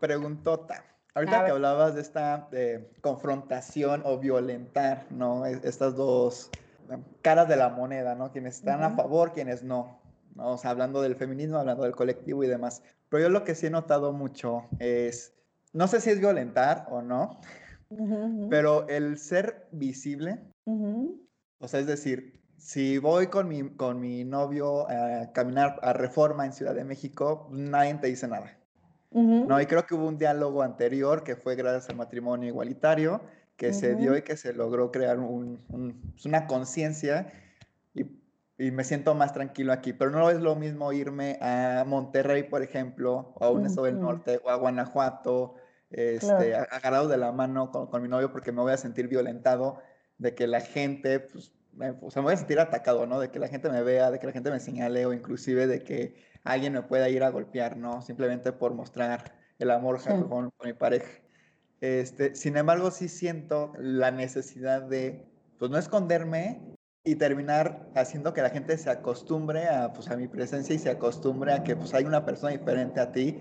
[0.00, 0.84] Preguntota.
[1.18, 2.48] Ahorita que hablabas de esta
[3.00, 5.44] confrontación o violentar, ¿no?
[5.46, 6.48] E, estas dos
[7.22, 8.30] caras de la moneda, ¿no?
[8.30, 10.00] Quienes están a favor, quienes no.
[10.36, 10.50] ¿no?
[10.52, 12.84] O sea, hablando del feminismo, hablando del colectivo y demás.
[13.08, 15.34] Pero yo lo que sí he notado mucho es,
[15.72, 17.40] no sé si es violentar o no,
[18.48, 24.88] pero el ser visible, o sea, es decir, si voy con mi, con mi novio
[24.88, 28.57] a caminar a Reforma en Ciudad de México, nadie te dice nada.
[29.10, 33.22] No, y creo que hubo un diálogo anterior que fue gracias al matrimonio igualitario,
[33.56, 35.58] que se dio y que se logró crear un,
[36.12, 37.32] pues, una conciencia
[37.94, 38.06] y,
[38.58, 39.92] y, me siento más tranquilo aquí.
[39.92, 43.98] Pero no es lo mismo irme a Monterrey, por ejemplo, o a un estado del
[43.98, 45.54] norte, o a Guanajuato,
[45.90, 49.80] este, agarrado de la mano con, con, mi novio porque me voy a sentir violentado
[50.18, 53.18] de que la gente, pues, me, o sea, me voy a sentir atacado, ¿no?
[53.18, 55.82] De que la gente me vea, de que la gente me señale o inclusive de
[55.82, 58.02] que alguien me pueda ir a golpear, ¿no?
[58.02, 61.08] Simplemente por mostrar el amor con, mi pareja.
[61.80, 65.26] Este, sin embargo, sí siento la necesidad de,
[65.58, 66.60] pues, no esconderme
[67.04, 70.90] y terminar haciendo que la gente se acostumbre a, pues, a mi presencia y se
[70.90, 73.38] acostumbre a que pues, hay una persona diferente a ti.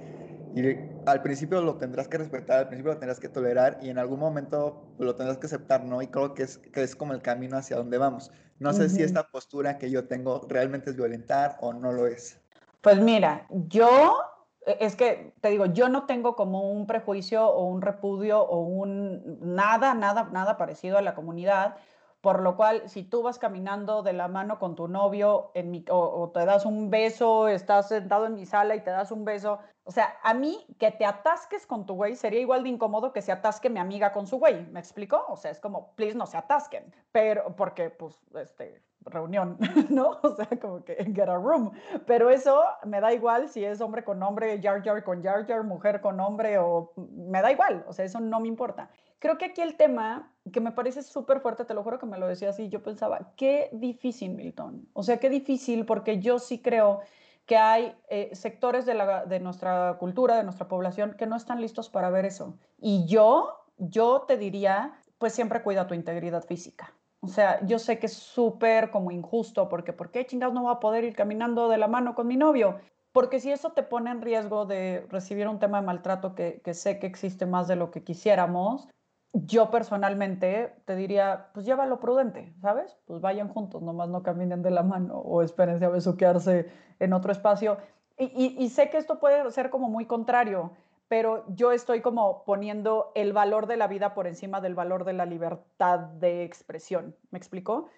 [0.55, 0.61] Y
[1.05, 4.19] al principio lo tendrás que respetar, al principio lo tendrás que tolerar y en algún
[4.19, 6.01] momento lo tendrás que aceptar, ¿no?
[6.01, 8.31] Y creo que es, que es como el camino hacia donde vamos.
[8.59, 12.41] No sé si esta postura que yo tengo realmente es violentar o no lo es.
[12.81, 14.19] Pues mira, yo
[14.65, 18.59] e, es que te digo, yo no tengo como un prejuicio o un repudio o
[18.61, 21.77] un nada, nada, nada parecido a la comunidad,
[22.21, 25.85] por lo cual si tú vas caminando de la mano con tu novio en mi,
[25.89, 29.59] o, te das un beso, estás sentado en mi sala y te das un beso,
[29.83, 33.21] o sea, a mí que te atasques con tu güey sería igual de incómodo que
[33.21, 35.25] se atasque mi amiga con su güey, ¿me explico?
[35.29, 39.57] O sea, es como, please no se atasquen, pero porque pues, este, reunión,
[39.89, 40.19] ¿no?
[40.21, 41.71] O sea, como que get a room.
[42.05, 45.63] Pero eso me da igual si es hombre con hombre, Jar Jar con Jar Jar,
[45.63, 48.89] mujer con hombre, o me da igual, o sea, eso no me importa.
[49.19, 52.19] Creo que aquí el tema que me parece súper fuerte, te lo juro que me
[52.19, 54.87] lo decía así, yo pensaba, qué difícil, Milton.
[54.93, 57.01] O sea, qué difícil, porque yo sí creo
[57.45, 61.61] que hay eh, sectores de, la, de nuestra cultura, de nuestra población, que no están
[61.61, 62.57] listos para ver eso.
[62.77, 66.93] Y yo, yo te diría, pues siempre cuida tu integridad física.
[67.21, 70.73] O sea, yo sé que es súper como injusto, porque ¿por qué chingados no va
[70.73, 72.79] a poder ir caminando de la mano con mi novio?
[73.11, 76.75] Porque si eso te pone en riesgo de recibir un tema de maltrato que, que
[76.75, 78.87] sé que existe más de lo que quisiéramos,
[79.33, 82.97] yo personalmente te diría, pues llévalo prudente, ¿sabes?
[83.05, 87.31] Pues vayan juntos, nomás no caminen de la mano o espérense a besuquearse en otro
[87.31, 87.77] espacio.
[88.19, 90.71] Y, sé que esto puede ser como muy contrario,
[91.07, 95.13] pero yo estoy como poniendo el valor de la vida por encima del valor de
[95.13, 97.15] la libertad de expresión.
[97.29, 97.89] ¿Me explico?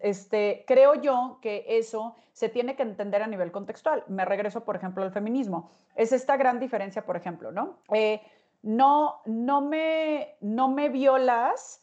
[0.00, 4.02] Este, creo yo que eso se tiene que entender a nivel contextual.
[4.08, 5.70] Me regreso, por ejemplo, al feminismo.
[5.94, 7.76] Es esta gran diferencia, por ejemplo, ¿no?
[7.92, 8.22] Eh,
[8.62, 11.82] no, no, me, no me violas.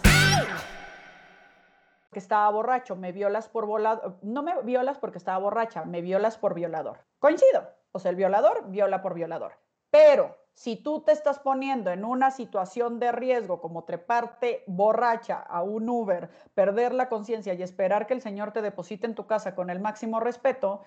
[2.11, 6.37] Que estaba borracho, me violas por volador, no me violas porque estaba borracha, me violas
[6.37, 6.99] por violador.
[7.19, 9.53] Coincido, o sea, el violador viola por violador.
[9.89, 15.63] Pero si tú te estás poniendo en una situación de riesgo como treparte borracha a
[15.63, 19.55] un Uber, perder la conciencia y esperar que el Señor te deposite en tu casa
[19.55, 20.81] con el máximo respeto,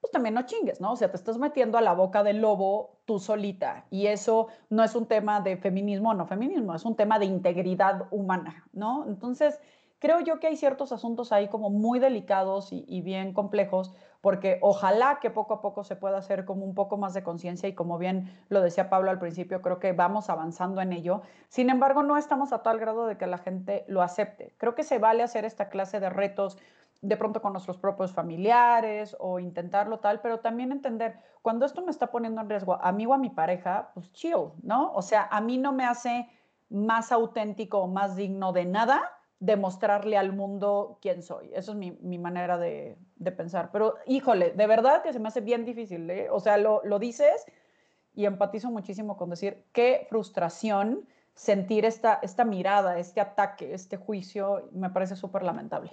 [0.00, 0.92] pues también no chingues, ¿no?
[0.92, 3.86] O sea, te estás metiendo a la boca del lobo tú solita.
[3.90, 7.26] Y eso no es un tema de feminismo o no feminismo, es un tema de
[7.26, 9.06] integridad humana, ¿no?
[9.06, 9.60] Entonces,
[10.04, 15.18] creo yo que hay ciertos asuntos ahí como muy delicados y, bien complejos, porque ojalá
[15.18, 17.96] que poco a poco se pueda hacer como un poco más de conciencia y como
[17.96, 21.22] bien lo decía Pablo al principio, creo que vamos avanzando en ello.
[21.48, 24.54] Sin embargo, no estamos a tal grado de que la gente lo acepte.
[24.58, 26.58] Creo que se vale hacer esta clase de retos
[27.00, 31.90] de pronto con nuestros propios familiares o intentarlo tal, pero también entender, cuando esto me
[31.90, 34.92] está poniendo en riesgo a mí o a mi pareja, pues chill, ¿no?
[34.92, 36.28] O sea, a mí no me hace
[36.68, 39.10] más auténtico o más digno de nada
[39.44, 41.50] demostrarle al mundo quién soy.
[41.54, 43.70] Eso es mi, mi manera de, de, pensar.
[43.72, 46.08] Pero híjole, de verdad que se me hace bien difícil.
[46.08, 46.28] ¿eh?
[46.30, 47.44] O sea, lo, lo, dices
[48.14, 54.68] y empatizo muchísimo con decir qué frustración sentir esta, esta mirada, este ataque, este juicio,
[54.72, 55.92] me parece súper lamentable.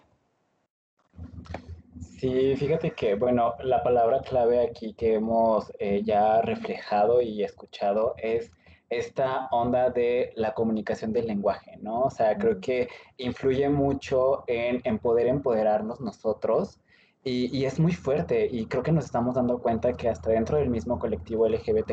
[1.99, 8.13] Sí, fíjate que, bueno, la palabra clave aquí que hemos eh, ya reflejado y escuchado
[8.17, 8.51] es
[8.91, 12.01] esta onda de la comunicación del lenguaje, ¿no?
[12.01, 16.80] O sea, creo que influye mucho en, en poder empoderarnos nosotros
[17.23, 20.57] Y, y, es muy fuerte y creo que nos estamos dando cuenta que hasta dentro
[20.57, 21.91] del mismo colectivo LGBT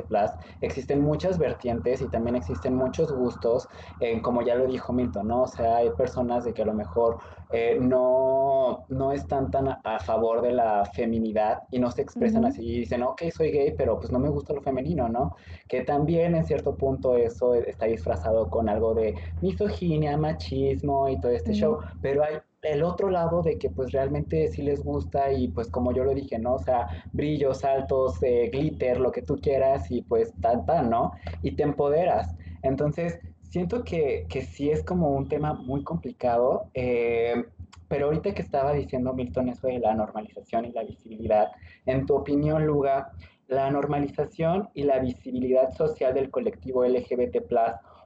[0.63, 3.69] existen muchas vertientes y también existen muchos gustos,
[4.01, 5.43] en, como ya lo dijo Milton, ¿no?
[5.43, 7.19] O sea, hay personas de que a lo mejor
[7.51, 12.63] eh, no, no están tan a, favor de la feminidad y no se expresan así
[12.63, 15.37] y dicen, ok, soy gay, pero pues no me gusta lo femenino, ¿no?
[15.69, 21.33] Que también en cierto punto eso está disfrazado con algo de misoginia, machismo y todo
[21.33, 25.49] este show, pero hay el otro lado de que pues realmente sí les gusta y
[25.49, 26.55] pues como yo lo dije, ¿no?
[26.55, 31.13] O sea, brillos, saltos, eh, glitter, lo que tú quieras y pues tal, tal, ¿no?
[31.43, 32.35] Y te empoderas.
[32.63, 37.45] Entonces, siento que, que sí es como un tema muy complicado, eh,
[37.89, 41.53] pero ahorita que estaba diciendo Milton eso de la normalización y la visibilidad,
[41.87, 43.13] en tu opinión, Luga,
[43.47, 47.39] la normalización y la visibilidad social del colectivo LGBT+,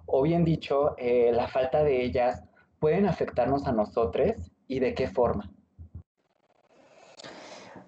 [0.07, 2.45] o bien dicho, eh, la falta de ellas,
[2.83, 4.33] pueden afectarnos a nosotros
[4.67, 5.49] y de qué forma?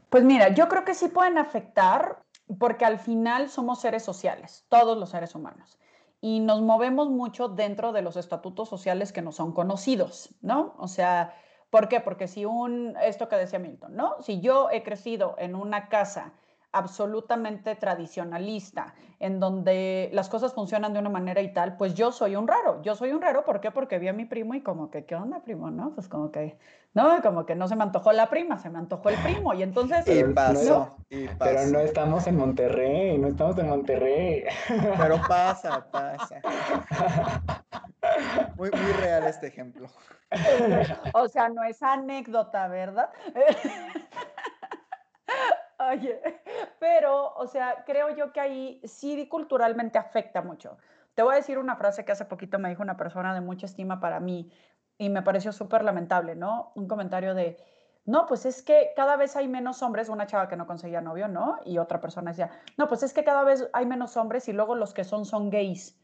[0.08, 2.22] Pues mira, yo creo que sí pueden afectar
[2.60, 5.80] porque al final somos seres sociales, todos los seres humanos,
[6.20, 10.76] y nos movemos mucho dentro de los estatutos sociales que nos son conocidos, ¿no?
[10.78, 11.34] O sea,
[11.70, 11.98] ¿por qué?
[11.98, 14.22] Porque si un, esto que decía Milton, ¿no?
[14.22, 16.34] Si yo he crecido en una casa
[16.74, 22.36] absolutamente tradicionalista, en donde las cosas funcionan de una manera y tal, pues yo soy
[22.36, 22.82] un raro.
[22.82, 23.70] Yo soy un raro, ¿por qué?
[23.70, 25.70] Porque vi a mi primo y como que, ¿qué onda, primo?
[25.70, 25.94] ¿No?
[25.94, 26.58] Pues como que,
[26.92, 29.54] no, como que no se me antojó la prima, se me antojó el primo.
[29.54, 30.06] Y entonces...
[30.08, 31.38] Y pasó, y pasó.
[31.38, 34.44] Pero no estamos en Monterrey, no estamos en Monterrey.
[34.98, 36.40] Pero pasa, pasa.
[38.56, 39.88] Muy, muy real este ejemplo.
[41.14, 43.08] O sea, no es anécdota, ¿verdad?
[45.78, 46.20] Oye,
[46.78, 50.78] pero, o sea, creo yo que ahí sí culturalmente afecta mucho.
[51.14, 53.66] Te voy a decir una frase que hace poquito me dijo una persona de mucha
[53.66, 54.52] estima para mí
[54.98, 56.72] y me pareció súper lamentable, ¿no?
[56.74, 57.56] Un comentario de,
[58.04, 61.28] no, pues es que cada vez hay menos hombres, una chava que no conseguía novio,
[61.28, 61.58] ¿no?
[61.64, 64.74] Y otra persona decía, no, pues es que cada vez hay menos hombres y luego
[64.74, 65.98] los que son son gays,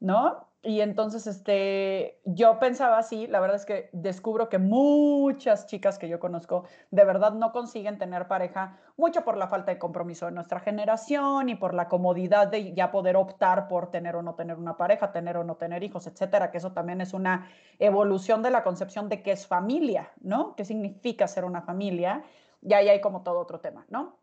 [0.00, 0.50] ¿no?
[0.62, 6.06] Y entonces, este, yo pensaba así, la verdad es que descubro que muchas chicas que
[6.06, 10.32] yo conozco de verdad no consiguen tener pareja, mucho por la falta de compromiso de
[10.32, 14.58] nuestra generación y por la comodidad de ya poder optar por tener o no tener
[14.58, 18.50] una pareja, tener o no tener hijos, etcétera, que eso también es una evolución de
[18.50, 20.54] la concepción de qué es familia, ¿no?
[20.56, 22.22] ¿Qué significa ser una familia?
[22.60, 24.18] Y ahí hay como todo otro tema, ¿no?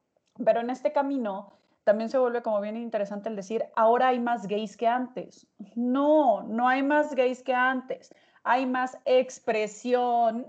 [0.45, 1.56] Pero en este camino
[1.87, 5.47] también se vuelve como bien interesante el decir, ahora hay más gays que antes.
[5.73, 8.13] No, no hay más gays que antes.
[8.43, 10.45] Hay más expresión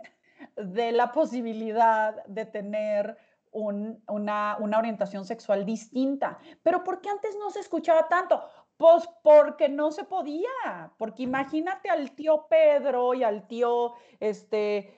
[0.57, 3.17] de la posibilidad de tener
[3.53, 6.41] una, una orientación sexual distinta.
[6.65, 8.43] Pero ¿por qué antes no se escuchaba tanto?
[8.77, 14.93] Pues porque no se podía, porque imagínate al tío Pedro y al tío este,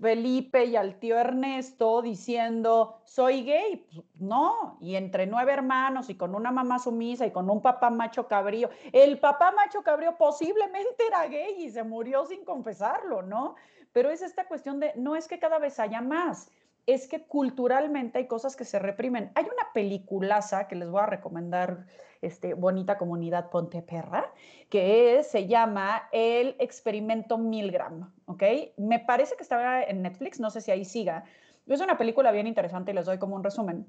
[0.00, 3.86] Felipe y al tío Ernesto diciendo, soy gay.
[3.92, 7.90] Pues, no, y entre nueve hermanos y con una mamá sumisa y con un papá
[7.90, 8.70] macho cabrío.
[8.92, 13.56] El papá macho cabrío posiblemente era gay y se murió sin confesarlo, ¿no?
[13.92, 16.50] Pero es esta cuestión de, no es que cada vez haya más,
[16.86, 19.32] es que culturalmente hay cosas que se reprimen.
[19.34, 21.86] Hay una peliculaza que les voy a recomendar,
[22.24, 24.32] este, Bonita Comunidad Ponte Perra,
[24.68, 28.42] que se llama El Experimento Milgram, ¿ok?
[28.76, 31.24] Me parece que estaba en Netflix, no sé si ahí siga.
[31.66, 33.86] Es una película bien interesante y les doy como un resumen.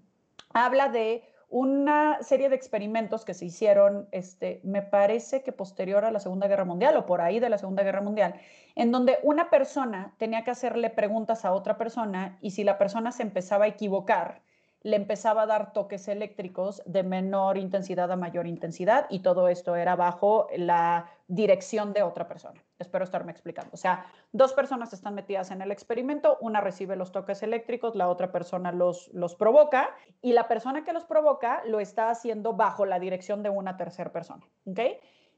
[0.53, 6.11] Habla de una serie de experimentos que se hicieron, este, me parece que posterior a
[6.11, 8.35] la Segunda Guerra Mundial o por ahí de la Segunda Guerra Mundial,
[8.75, 13.11] en donde una persona tenía que hacerle preguntas a otra persona y si la persona
[13.11, 14.41] se empezaba a equivocar,
[14.85, 19.75] le empezaba a dar toques eléctricos de menor intensidad a mayor intensidad y todo esto
[19.75, 22.63] era bajo la dirección de otra persona.
[22.77, 23.71] Espero estarme explicando.
[23.73, 28.07] O sea, dos personas están metidas en el experimento, una recibe los toques eléctricos, la
[28.07, 29.89] otra persona los, los provoca
[30.21, 34.11] y la persona que los provoca lo está haciendo bajo la dirección de una tercera
[34.11, 34.45] persona.
[34.67, 34.79] ¿ok?,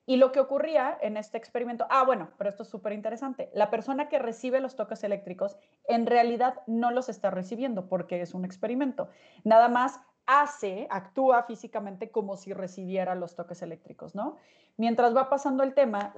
[0.08, 3.70] y lo que ocurría en este experimento, ah, bueno, pero esto es súper interesante, la
[3.70, 8.46] persona que recibe los toques eléctricos en realidad no los está recibiendo porque es un
[8.46, 9.10] experimento.
[9.44, 14.38] Nada más hace, actúa físicamente como si recibiera los toques eléctricos, ¿no?
[14.78, 16.14] Mientras va pasando el tema,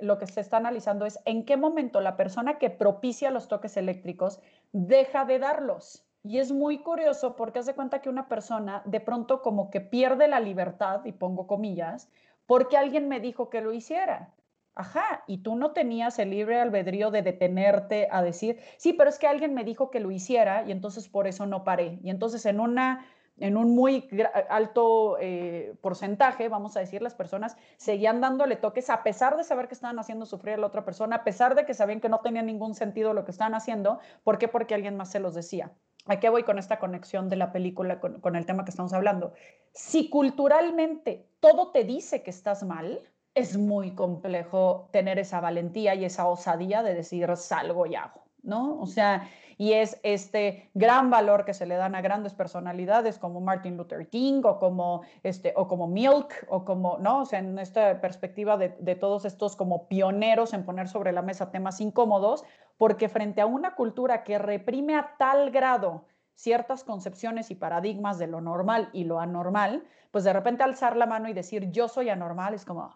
[0.00, 3.76] lo que se está analizando es en qué momento la persona que propicia los toques
[3.76, 4.40] eléctricos
[4.72, 6.06] deja de darlos.
[6.22, 10.28] Y es muy curioso porque hace cuenta que una persona de pronto como que pierde
[10.28, 12.08] la libertad, y pongo comillas,
[12.46, 14.34] porque alguien me dijo que lo hiciera.
[14.76, 19.20] Ajá, y tú no tenías el libre albedrío de detenerte a decir, sí, pero es
[19.20, 22.00] que alguien me dijo que lo hiciera y entonces por eso no paré.
[22.02, 23.06] Y entonces en una
[23.38, 24.08] en un muy
[24.48, 29.66] alto eh, porcentaje, vamos a decir, las personas seguían dándole toques a pesar de saber
[29.66, 32.20] que estaban haciendo sufrir a la otra persona, a pesar de que sabían que no
[32.20, 33.98] tenía ningún sentido lo que estaban haciendo.
[34.22, 34.48] ¿Por qué?
[34.48, 35.72] Porque alguien más se los decía.
[36.06, 39.32] ¿A qué voy con esta conexión de la película con, el tema que estamos hablando?
[39.72, 43.00] Si culturalmente todo te dice que estás mal,
[43.34, 48.78] es muy complejo tener esa valentía y esa osadía de decir salgo y hago, ¿no?
[48.80, 53.40] O sea, y es este gran valor que se le dan a grandes personalidades como
[53.40, 57.22] Martin Luther King o como, este, o como Milk o como, ¿no?
[57.22, 61.50] O sea, en esta perspectiva de todos estos como pioneros en poner sobre la mesa
[61.50, 62.44] temas incómodos,
[62.76, 66.04] porque frente a una cultura que reprime a tal grado
[66.34, 71.06] ciertas concepciones y paradigmas de lo normal y lo anormal, pues de repente alzar la
[71.06, 72.94] mano y decir yo soy anormal es como,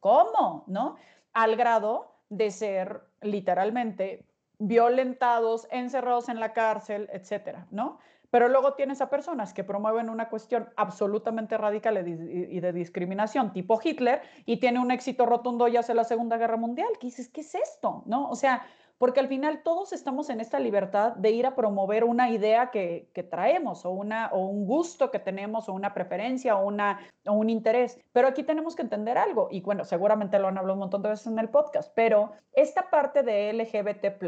[0.00, 0.64] ¿cómo?
[0.66, 0.96] ¿No?
[1.32, 4.24] Al grado de ser literalmente
[4.58, 7.98] violentados, encerrados en la cárcel, etcétera, ¿no?
[8.30, 13.80] Pero luego tienes a personas que promueven una cuestión absolutamente radical y de discriminación, tipo
[13.82, 16.88] Hitler, y tiene un éxito rotundo y hace la Segunda Guerra Mundial.
[17.00, 17.30] ¿Qué dices?
[17.30, 18.02] ¿Qué es esto?
[18.04, 18.28] ¿No?
[18.28, 18.66] O sea,
[18.98, 23.08] porque al final todos estamos en esta libertad de ir a promover una idea que,
[23.30, 27.50] traemos o, una, o un gusto que tenemos o una preferencia o, una, o un
[27.50, 27.98] interés.
[28.12, 31.10] Pero aquí tenemos que entender algo, y bueno, seguramente lo han hablado un montón de
[31.10, 34.20] veces en el podcast, pero esta parte de LGBT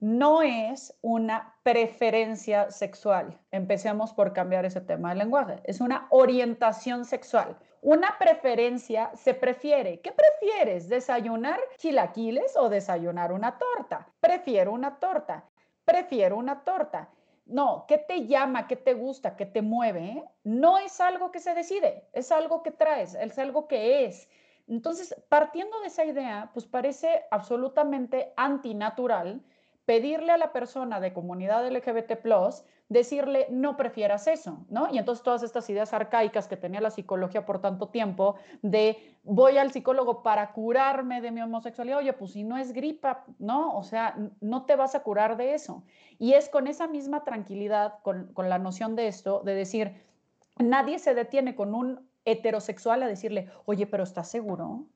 [0.00, 3.38] no es una preferencia sexual.
[3.50, 5.60] Empecemos por cambiar ese tema del lenguaje.
[5.64, 7.56] Es una orientación sexual.
[7.86, 10.00] Una preferencia se prefiere.
[10.00, 10.88] ¿Qué prefieres?
[10.88, 14.08] ¿Desayunar chilaquiles o desayunar una torta?
[14.18, 15.44] Prefiero una torta.
[15.84, 17.10] Prefiero una torta.
[17.44, 18.66] No, ¿qué te llama?
[18.66, 19.36] ¿Qué te gusta?
[19.36, 20.24] ¿Qué te mueve?
[20.42, 24.28] No es algo que se decide, es algo que traes, es algo que es.
[24.66, 29.44] Entonces, partiendo de esa idea, pues parece absolutamente antinatural
[29.84, 32.16] pedirle a la persona de comunidad LGBT
[32.88, 34.88] decirle, no prefieras eso, ¿no?
[34.92, 39.58] Y entonces todas estas ideas arcaicas que tenía la psicología por tanto tiempo, de voy
[39.58, 43.76] al psicólogo para curarme de mi homosexualidad, oye, pues si no es gripa, ¿no?
[43.76, 45.82] O sea, no te vas a curar de eso.
[46.18, 50.02] Y es con esa misma tranquilidad, con, con la noción de esto, de decir,
[50.58, 54.86] nadie se detiene con un heterosexual a decirle, oye, pero ¿estás seguro?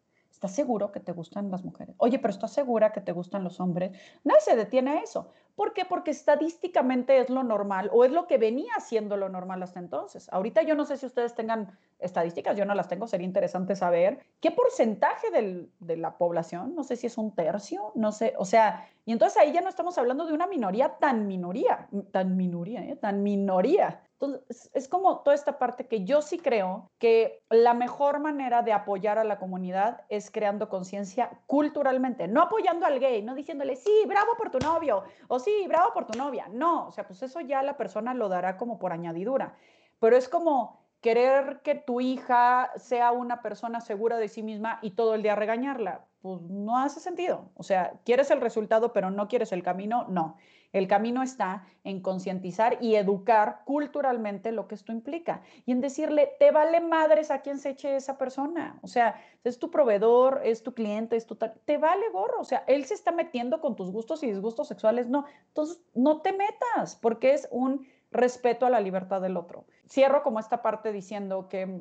[0.40, 1.94] ¿Estás seguro que te gustan las mujeres?
[1.98, 3.92] Oye, pero ¿estás segura que te gustan los hombres?
[4.24, 5.28] Nadie se detiene a eso.
[5.54, 5.84] ¿Por qué?
[5.84, 10.30] Porque estadísticamente es lo normal o es lo que venía siendo lo normal hasta entonces.
[10.32, 14.24] Ahorita yo no sé si ustedes tengan estadísticas, yo no las tengo, sería interesante saber
[14.40, 18.88] qué porcentaje de la población, no sé si es un tercio, no sé, o sea,
[19.04, 22.96] y entonces ahí ya no estamos hablando de una minoría tan minoría, tan minoría, ¿eh?
[22.96, 24.00] tan minoría.
[24.20, 28.72] Entonces, es como toda esta parte que yo sí creo que la mejor manera de
[28.72, 34.04] apoyar a la comunidad es creando conciencia culturalmente, no apoyando al gay, no diciéndole, sí,
[34.06, 36.48] bravo por tu novio, o sí, bravo por tu novia.
[36.50, 39.56] No, o sea, pues eso ya la persona lo dará como por añadidura.
[39.98, 44.90] Pero es como querer que tu hija sea una persona segura de sí misma y
[44.90, 47.50] todo el día regañarla, pues no hace sentido.
[47.54, 50.36] O sea, quieres el resultado, pero no quieres el camino, no.
[50.72, 56.30] El camino está en concientizar y educar culturalmente lo que esto implica y en decirle,
[56.38, 58.78] te vale madres a quien se eche esa persona.
[58.82, 61.34] O sea, es tu proveedor, es tu cliente, es tu...
[61.36, 62.40] Te vale gorro.
[62.40, 65.08] O sea, él se está metiendo con tus gustos y disgustos sexuales.
[65.08, 69.66] No, entonces no te metas porque es un respeto a la libertad del otro.
[69.88, 71.80] Cierro como esta parte diciendo que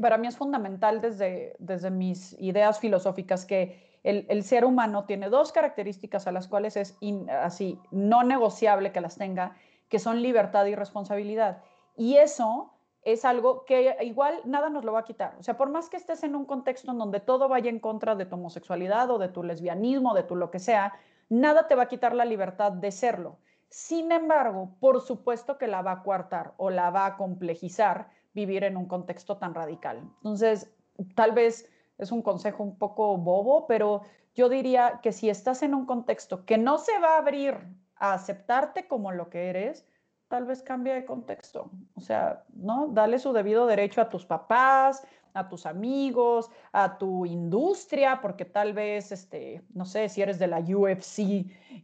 [0.00, 5.50] para mí es fundamental desde, desde mis ideas filosóficas que el, ser humano tiene dos
[5.50, 6.96] características a las cuales es
[7.42, 9.56] así no negociable que las tenga,
[9.88, 11.62] que son libertad y responsabilidad.
[11.96, 12.72] Y eso
[13.02, 15.34] es algo que igual nada nos lo va a quitar.
[15.40, 18.14] O sea, por más que estés en un contexto en donde todo vaya en contra
[18.14, 20.92] de tu homosexualidad o de tu lesbianismo, de tu lo que sea,
[21.28, 23.38] nada te va a quitar la libertad de serlo.
[23.68, 28.62] Sin embargo, por supuesto que la va a coartar o la va a complejizar vivir
[28.64, 29.98] en un contexto tan radical.
[30.18, 30.70] Entonces,
[31.14, 31.68] tal vez
[31.98, 34.02] es un consejo un poco bobo, pero
[34.34, 37.56] yo diría que si estás en un contexto que no se va a abrir
[37.96, 39.86] a aceptarte como lo que eres,
[40.28, 41.70] tal vez cambie de contexto.
[41.94, 42.88] O sea, ¿no?
[42.88, 45.02] Dale su debido derecho a tus papás,
[45.36, 50.46] a tus amigos, a tu industria, porque tal vez, este, no sé, si eres de
[50.46, 51.18] la UFC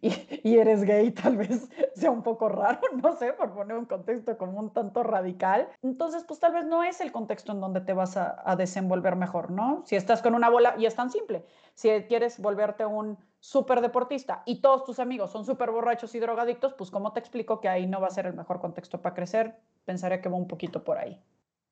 [0.01, 4.37] y, eres gay, tal vez sea un poco raro, no sé, por poner un contexto
[4.39, 5.69] como un tanto radical.
[5.83, 9.51] Entonces, pues tal vez no es el contexto en donde te vas a, desenvolver mejor,
[9.51, 9.83] ¿no?
[9.87, 11.45] Si estás con una bola, y es tan simple,
[11.75, 16.75] si quieres volverte un súper deportista y todos tus amigos son súper borrachos y drogadictos,
[16.75, 19.57] pues ¿cómo te explico que ahí no va a ser el mejor contexto para crecer?
[19.85, 21.21] Pensaría que va un poquito por ahí.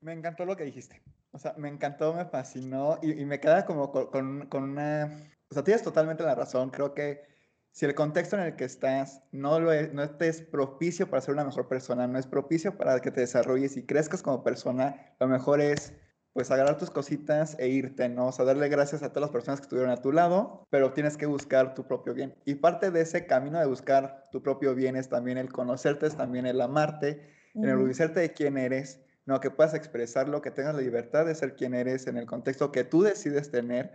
[0.00, 1.02] Me encantó lo que dijiste.
[1.32, 5.30] O sea, me encantó, me fascinó y, me queda como con, con, una...
[5.50, 6.70] O sea, tienes totalmente la razón.
[6.70, 7.22] Creo que
[7.72, 11.20] si el contexto en el que estás no, lo es, no te es propicio para
[11.20, 15.14] ser una mejor persona, no es propicio para que te desarrolles y crezcas como persona,
[15.20, 15.92] lo mejor es
[16.32, 18.28] pues agarrar tus cositas e irte, ¿no?
[18.28, 21.16] O sea, darle gracias a todas las personas que estuvieron a tu lado, pero tienes
[21.16, 22.36] que buscar tu propio bien.
[22.44, 26.16] Y parte de ese camino de buscar tu propio bien es también el conocerte, es
[26.16, 29.40] también el amarte, el enorgullecerte de quién eres, ¿no?
[29.40, 32.84] Que puedas expresarlo, que tengas la libertad de ser quien eres en el contexto que
[32.84, 33.92] tú decides tener.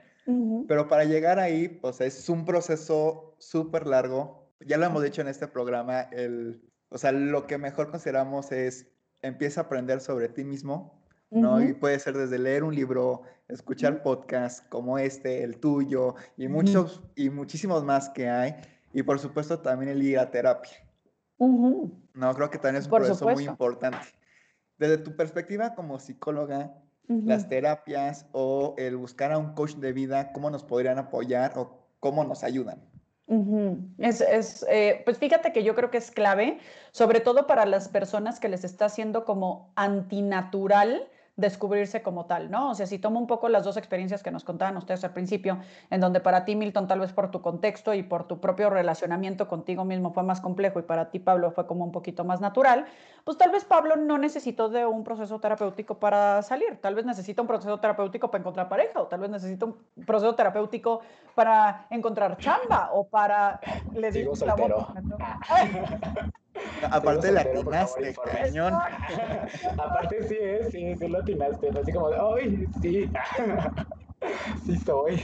[0.68, 4.50] Pero para llegar ahí, pues es un proceso súper largo.
[4.60, 8.88] Ya lo hemos dicho en este programa, el, o sea, lo que mejor consideramos es
[9.22, 11.62] empieza a aprender sobre ti mismo, ¿no?
[11.62, 17.04] Y puede ser desde leer un libro, escuchar podcasts como este, el tuyo, y muchos,
[17.16, 18.56] y muchísimos más que hay.
[18.94, 20.78] Y por supuesto también el ir a terapia.
[22.14, 24.08] No, creo que también es un proceso muy importante.
[24.78, 26.74] Desde tu perspectiva como psicóloga,
[27.08, 31.86] las terapias o el buscar a un coach de vida, ¿cómo nos podrían apoyar o
[32.00, 32.82] cómo nos ayudan?
[33.98, 36.60] Es, es eh, pues fíjate que yo creo que es clave,
[36.92, 41.08] sobre todo para las personas que les está haciendo como antinatural
[41.38, 42.70] descubrirse como tal, ¿no?
[42.70, 45.60] O sea, si tomo un poco las dos experiencias que nos contaban ustedes al principio,
[45.90, 49.48] en donde para ti, Milton, tal vez por tu contexto y por tu propio relacionamiento
[49.48, 52.86] contigo mismo fue más complejo y para ti, Pablo, fue como un poquito más natural,
[53.26, 57.42] pues tal vez Pablo no necesitó de un proceso terapéutico para salir, tal vez necesita
[57.42, 59.76] un proceso terapéutico para encontrar pareja o tal vez necesita un
[60.06, 61.02] proceso terapéutico
[61.34, 63.60] para encontrar chamba o para...
[63.94, 64.94] Le digo la boca.
[66.92, 68.74] Aparte la atinaste, cañón.
[69.78, 71.70] Aparte sí es, sí, sí lo atinaste.
[71.70, 73.12] Así como de, ¡ay, sí!
[74.66, 75.16] sí soy.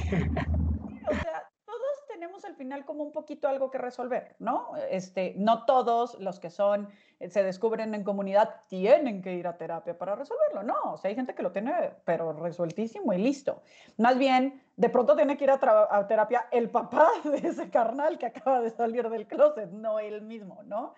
[1.09, 4.71] O sea, todos tenemos al final como un poquito algo que resolver, ¿no?
[4.89, 9.57] Este, no todos los que son, eh, se descubren en comunidad, tienen que ir a
[9.57, 10.93] terapia para resolverlo, no.
[10.93, 11.73] O sea, hay gente que lo tiene,
[12.05, 13.61] pero resueltísimo y listo.
[13.97, 18.17] Más bien, de pronto tiene que ir a, a terapia el papá de ese carnal
[18.17, 20.93] que acaba de salir del closet, no él mismo, ¿no?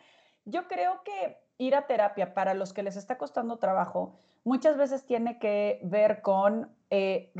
[0.45, 5.05] Yo creo que ir a terapia para los que les está costando trabajo muchas veces
[5.05, 7.31] tiene que ver con eh,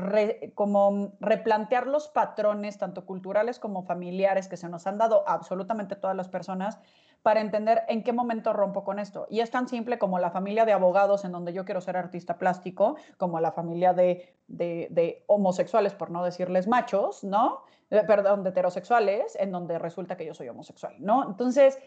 [0.54, 6.16] como replantear los patrones, tanto culturales como familiares, que se nos han dado absolutamente todas
[6.16, 6.78] las personas,
[7.22, 9.26] para entender en qué momento rompo con esto.
[9.30, 12.36] Y es tan simple como la familia de abogados en donde yo quiero ser artista
[12.36, 17.62] plástico, como la familia de, de, homosexuales, por no decirles machos, ¿no?
[17.90, 21.26] Eh, perdón, de heterosexuales, en donde resulta que yo soy homosexual, ¿no?
[21.28, 21.78] Entonces,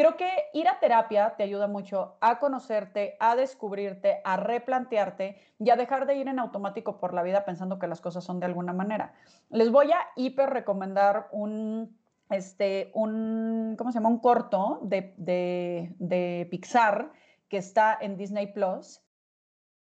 [0.00, 5.68] Creo que ir a terapia te ayuda mucho a conocerte, a descubrirte, a replantearte y
[5.68, 8.46] a dejar de ir en automático por la vida pensando que las cosas son de
[8.46, 9.12] alguna manera.
[9.50, 11.98] Les voy a hiper recomendar un,
[12.30, 14.08] este, un, ¿cómo se llama?
[14.08, 17.12] Un corto de, de, Pixar
[17.50, 19.02] que está en Disney Plus.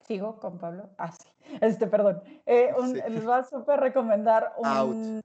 [0.00, 0.90] ¿Sigo con Pablo?
[0.98, 1.28] Ah, sí.
[1.61, 2.20] Este, perdón.
[2.46, 2.72] Eh,
[3.11, 4.66] les voy a súper recomendar un...
[4.66, 5.24] Out.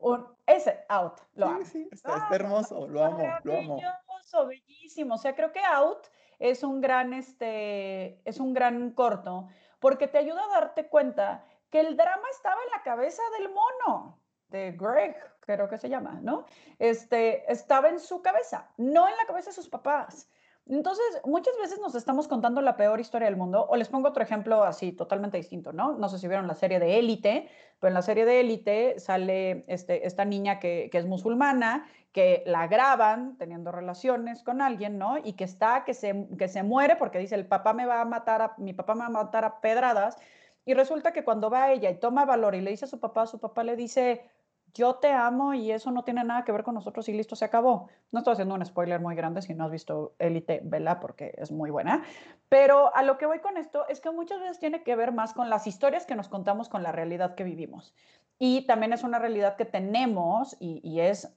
[0.00, 1.64] Un, ese Out, lo amo.
[1.64, 3.80] Sí, está, hermoso, lo amo, lo amo.
[4.46, 5.14] bellísimo.
[5.14, 6.06] O sea, creo que Out
[6.38, 9.48] es un gran, este, es un gran corto
[9.80, 14.18] porque te ayuda a darte cuenta que el drama estaba en la cabeza del mono,
[14.48, 16.46] de Greg, creo que se llama, ¿no?
[16.78, 20.30] Este, estaba en su cabeza, no en la cabeza de sus papás.
[20.68, 24.22] Entonces, muchas veces nos estamos contando la peor historia del mundo, o les pongo otro
[24.22, 25.92] ejemplo así, totalmente distinto, ¿no?
[25.96, 27.48] No sé si vieron la serie de Élite,
[27.80, 32.66] pero en la serie de Élite sale este, esta niña que, es musulmana, que la
[32.66, 35.16] graban teniendo relaciones con alguien, ¿no?
[35.16, 38.04] Y que está, que se, que se muere porque dice, el papá me va a
[38.04, 40.18] matar, a, mi papá me va a matar a pedradas,
[40.66, 43.26] y resulta que cuando va ella y toma valor y le dice a su papá,
[43.26, 44.28] su papá le dice,
[44.74, 47.44] yo te amo y eso no tiene nada que ver con nosotros y listo, se
[47.44, 47.88] acabó.
[48.12, 51.50] No estoy haciendo un spoiler muy grande si no has visto Elite, vela porque es
[51.50, 52.04] muy buena.
[52.48, 55.32] Pero a lo que voy con esto es que muchas veces tiene que ver más
[55.32, 57.94] con las historias que nos contamos con la realidad que vivimos.
[58.38, 61.36] Y también es una realidad que tenemos y, y es,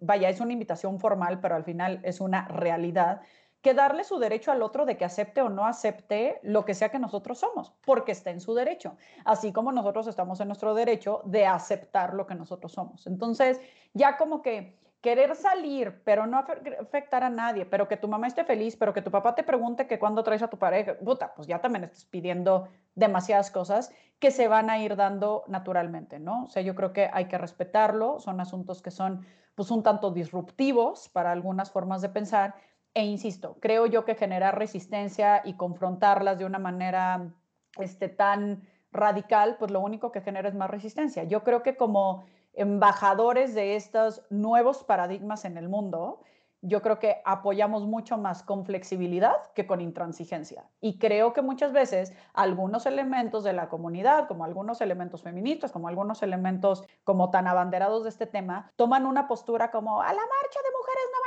[0.00, 3.20] vaya, es una invitación formal, pero al final es una realidad
[3.62, 6.88] que darle su derecho al otro de que acepte o no acepte lo que sea
[6.88, 11.22] que nosotros somos, porque está en su derecho, así como nosotros estamos en nuestro derecho
[11.24, 13.06] de aceptar lo que nosotros somos.
[13.06, 13.60] Entonces,
[13.92, 18.44] ya como que querer salir, pero no afectar a nadie, pero que tu mamá esté
[18.44, 21.48] feliz, pero que tu papá te pregunte que cuándo traes a tu pareja, puta, pues
[21.48, 26.44] ya también estás pidiendo demasiadas cosas que se van a ir dando naturalmente, ¿no?
[26.44, 30.10] O sea, yo creo que hay que respetarlo, son asuntos que son pues un tanto
[30.10, 32.54] disruptivos para algunas formas de pensar
[32.94, 37.32] e insisto, creo yo que generar resistencia y confrontarlas de una manera
[37.78, 38.62] este, tan
[38.92, 41.24] radical, pues lo único que genera es más resistencia.
[41.24, 46.22] Yo creo que como embajadores de estos nuevos paradigmas en el mundo,
[46.62, 50.68] yo creo que apoyamos mucho más con flexibilidad que con intransigencia.
[50.80, 55.88] Y creo que muchas veces algunos elementos de la comunidad, como algunos elementos feministas, como
[55.88, 60.60] algunos elementos como tan abanderados de este tema, toman una postura como a la marcha
[60.62, 61.19] de mujeres no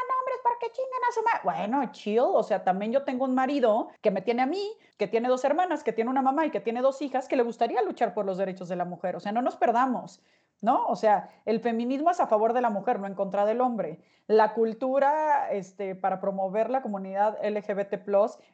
[0.44, 1.40] para que chinguen a su madre.
[1.44, 4.64] Bueno, chill, o sea, también yo tengo un marido que me tiene a mí,
[4.98, 7.44] que tiene dos hermanas, que tiene una mamá y que tiene dos hijas, que le
[7.44, 9.16] gustaría luchar por los derechos de la mujer.
[9.16, 10.22] O sea, no nos perdamos.
[10.64, 10.88] ¿No?
[10.88, 14.00] O sea, el feminismo es a favor de la mujer, no en contra del hombre.
[14.28, 17.96] La cultura este, para promover la comunidad LGBT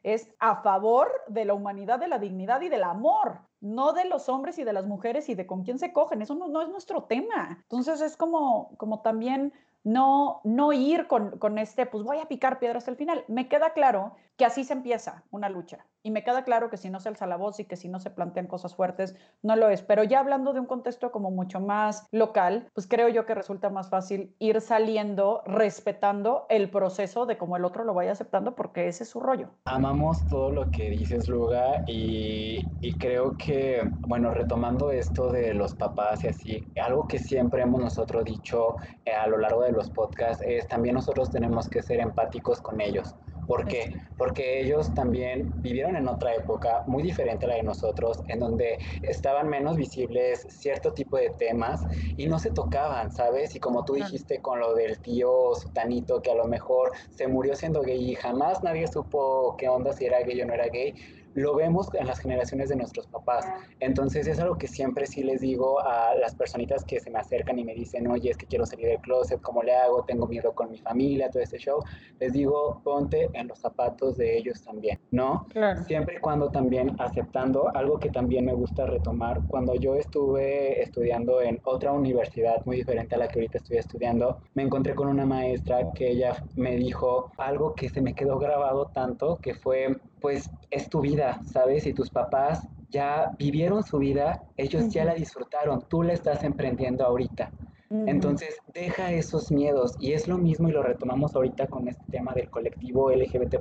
[0.01, 4.28] es a favor de la humanidad, de la dignidad y del amor, no de los
[4.28, 6.24] hombres y de las mujeres y de con quién se cogen.
[6.24, 7.60] Eso no, es nuestro tema.
[7.62, 9.53] Entonces es como, como también
[9.84, 13.24] no, no ir con, con, este, pues voy a picar piedras hasta el final.
[13.28, 15.86] Me queda claro que así se empieza una lucha.
[16.01, 17.99] Y me queda claro que si no se alza la voz y que si no
[17.99, 19.82] se plantean cosas fuertes, no lo es.
[19.82, 23.70] Pero ya hablando de un contexto como mucho más local, pues creo yo que resulta
[23.70, 28.88] más fácil ir saliendo respetando el proceso de cómo el otro lo vaya aceptando, porque
[28.88, 29.50] ese es su rollo.
[29.66, 35.74] Amamos todo lo que dices, Luga, y, y creo que, bueno, retomando esto de los
[35.76, 39.89] papás y así, algo que siempre hemos nosotros dicho eh, a lo largo de los
[39.89, 43.16] podcasts es también nosotros tenemos que ser empáticos con ellos.
[43.50, 43.89] ¿Por qué?
[44.16, 48.78] Porque ellos también vivieron en otra época muy diferente a la de nosotros, en donde
[49.02, 51.82] estaban menos visibles cierto tipo de temas
[52.16, 53.56] y no se tocaban, ¿sabes?
[53.56, 57.56] Y como tú dijiste con lo del tío sutanito que a lo mejor se murió
[57.56, 60.93] siendo gay y jamás nadie supo qué onda si era gay o no era gay,
[61.34, 63.45] lo vemos en las generaciones de nuestros papás.
[63.80, 67.59] Entonces es algo que siempre sí les digo a las personitas que se me acercan
[67.59, 70.03] y me dicen, oye, es que quiero salir del closet, ¿cómo le hago?
[70.03, 71.84] Tengo miedo con mi familia, todo este show.
[72.19, 75.45] Les digo, ponte en los zapatos de ellos también, ¿no?
[75.49, 75.84] Claro.
[75.84, 79.41] Siempre y cuando también aceptando algo que también me gusta retomar.
[79.47, 84.39] Cuando yo estuve estudiando en otra universidad muy diferente a la que ahorita estoy estudiando,
[84.53, 88.88] me encontré con una maestra que ella me dijo algo que se me quedó grabado
[88.88, 91.86] tanto, que fue pues es tu vida, ¿sabes?
[91.88, 97.05] Y tus papás ya vivieron su vida, ellos ya la disfrutaron, tú la estás emprendiendo
[97.05, 97.51] ahorita.
[97.91, 102.34] Entonces, deja esos miedos y es lo mismo y lo retomamos ahorita con este tema
[102.36, 103.55] del colectivo LGBT+,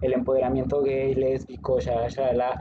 [0.00, 2.60] el empoderamiento gay, lésbico, shalala,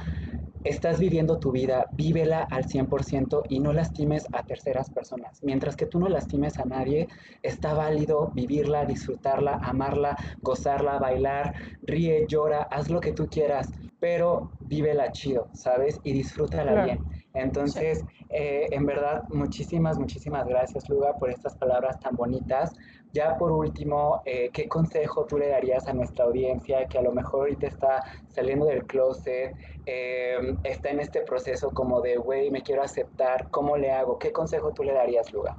[0.63, 5.43] estás viviendo tu vida, vívela al 100% y no lastimes a terceras personas.
[5.43, 7.07] Mientras que tú no lastimes a nadie,
[7.41, 14.51] está válido vivirla, disfrutarla, amarla, gozarla, bailar, ríe, llora, haz lo que tú quieras, pero
[14.59, 15.99] vívela chido, ¿sabes?
[16.03, 16.99] Y disfrútala bien.
[17.33, 22.73] Entonces, eh, en verdad, muchísimas, muchísimas gracias, Luga, por estas palabras tan bonitas.
[23.13, 27.11] Ya por último, eh, ¿qué consejo tú le darías a nuestra audiencia que a lo
[27.11, 29.55] mejor ahorita está saliendo del closet,
[29.85, 34.17] eh, está en este proceso como de, güey, me quiero aceptar, ¿cómo le hago?
[34.17, 35.55] ¿Qué consejo tú le darías, Luga?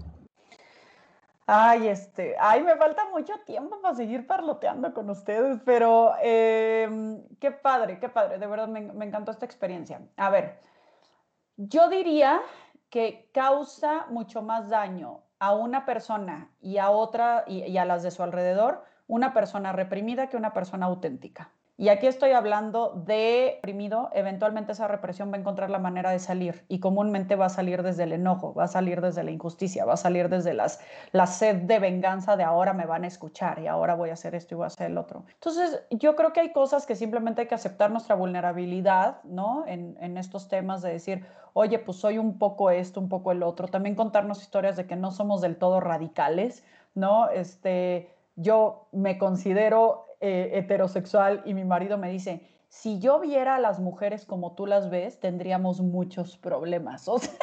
[1.46, 8.00] Ay, este, ay, me falta mucho tiempo para seguir parloteando con ustedes, pero qué padre,
[8.00, 10.00] qué padre, de verdad me encantó esta experiencia.
[10.16, 10.59] A ver,
[11.57, 12.40] yo diría
[12.90, 18.11] que causa mucho más daño a una persona y a otra y, a las de
[18.11, 21.51] su alrededor una persona reprimida que una persona auténtica.
[21.77, 26.20] Y aquí estoy hablando de reprimido, eventualmente esa represión va a encontrar la manera de
[26.20, 29.85] salir y comúnmente va a salir desde el enojo, va a salir desde la injusticia,
[29.85, 30.79] va a salir desde las,
[31.11, 34.37] la sed de venganza de ahora me van a escuchar y ahora voy a hacer
[34.37, 35.25] esto y voy a hacer el otro.
[35.35, 39.64] Entonces, yo creo que hay cosas que simplemente hay que aceptar nuestra vulnerabilidad, ¿no?
[39.66, 43.43] En, en estos temas de decir, oye, pues soy un poco esto, un poco el
[43.43, 43.66] otro.
[43.66, 46.62] También contarnos historias de que no somos del todo radicales,
[46.95, 47.31] ¿no?
[47.31, 53.61] Este, yo me considero eh, heterosexual y mi marido me dice, si yo viera a
[53.61, 57.07] las mujeres como tú las ves, tendríamos muchos problemas.
[57.09, 57.35] O sea,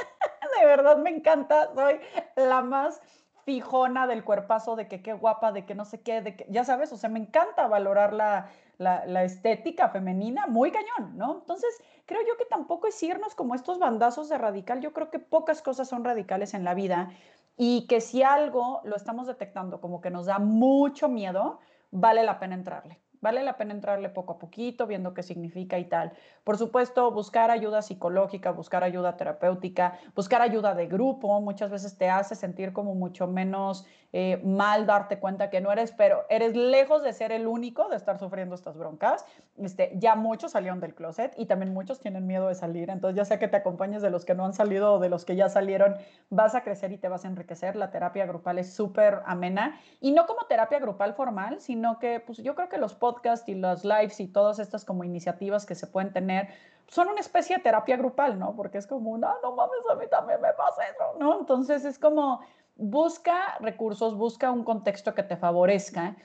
[0.60, 2.00] de verdad me encanta, soy
[2.36, 3.00] la más
[3.46, 6.64] fijona del cuerpazo, de que qué guapa, de que no sé qué, de que, ya
[6.64, 11.36] sabes, o sea, me encanta valorar la, la, la, estética femenina, muy cañón, ¿no?
[11.36, 11.70] Entonces,
[12.08, 15.62] creo yo que tampoco es irnos como estos bandazos de radical, yo creo que pocas
[15.62, 17.12] cosas son radicales en la vida
[17.58, 21.60] y que si algo lo estamos detectando como que nos da mucho miedo,
[21.92, 23.02] vale la pena entrarle.
[23.22, 26.14] Vale la pena entrarle poco a poquito, viendo qué significa y tal.
[26.44, 32.10] Por supuesto, buscar ayuda psicológica, buscar ayuda terapéutica, buscar ayuda de grupo, muchas veces te
[32.10, 37.02] hace sentir como mucho menos eh, mal darte cuenta que no eres, pero eres lejos
[37.04, 39.24] de ser el único de estar sufriendo estas broncas.
[39.58, 42.90] Este, ya muchos salieron del closet y también muchos tienen miedo de salir.
[42.90, 45.26] Entonces, ya sea que te acompañes de los que no han salido o de los
[45.26, 45.96] que ya salieron,
[46.30, 47.76] vas a crecer y te vas a enriquecer.
[47.76, 52.40] La terapia grupal es súper amena y no como terapia grupal formal, sino que pues,
[52.40, 53.11] yo creo que los podcasts
[53.47, 56.49] y los lives y todas estas como iniciativas que se pueden tener
[56.88, 58.53] son una especie de terapia grupal, ¿no?
[58.55, 61.39] Porque es como, no, no mames, a mí también me pasa eso, ¿no?
[61.39, 62.41] Entonces es como
[62.76, 66.16] busca recursos, busca un contexto que te favorezca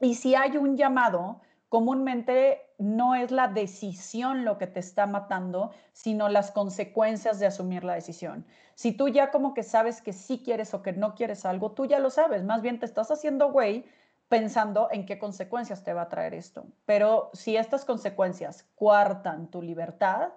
[0.00, 5.70] y si hay un llamado, comúnmente no es la decisión lo que te está matando,
[5.92, 8.44] sino las consecuencias de asumir la decisión.
[8.74, 11.84] Si tú ya como que sabes que sí quieres o que no quieres algo, tú
[11.84, 13.84] ya lo sabes, más bien te estás haciendo güey
[14.30, 16.64] pensando en qué consecuencias te va a traer esto.
[16.86, 20.28] Pero si estas consecuencias cuartan tu libertad,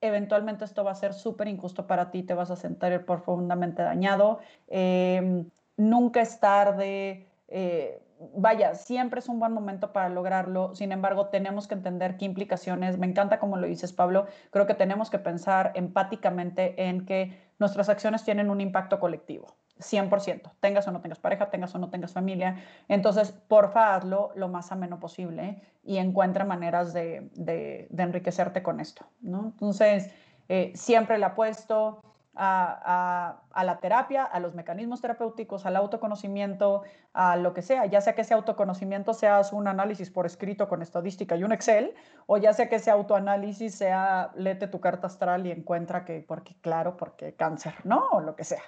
[0.00, 4.40] eventualmente esto va a ser súper injusto para ti, te vas a sentir profundamente dañado.
[4.66, 7.28] Em, nunca es tarde.
[7.46, 8.02] Eh,
[8.34, 10.74] vaya, siempre es un buen momento para lograrlo.
[10.74, 12.98] Sin embargo, tenemos que entender qué implicaciones.
[12.98, 14.26] Me encanta como lo dices, Pablo.
[14.50, 19.54] Creo que tenemos que pensar empáticamente en que nuestras acciones tienen un impacto colectivo.
[19.78, 22.56] 100%, tengas o no tengas pareja, tengas o no tengas familia.
[22.88, 29.52] Entonces, porfa, hazlo lo más ameno posible y encuentra maneras de, enriquecerte con esto, ¿no?
[29.54, 30.10] Entonces,
[30.48, 32.02] eh, siempre le apuesto
[32.36, 36.82] a, a, la terapia, a los mecanismos terapéuticos, al autoconocimiento,
[37.14, 40.82] a lo que sea, ya sea que ese autoconocimiento sea un análisis por escrito con
[40.82, 41.94] estadística y un Excel,
[42.26, 46.54] o ya sea que ese autoanálisis sea léete tu carta astral y encuentra que, porque
[46.60, 48.06] claro, porque cáncer, ¿no?
[48.12, 48.62] O lo que sea.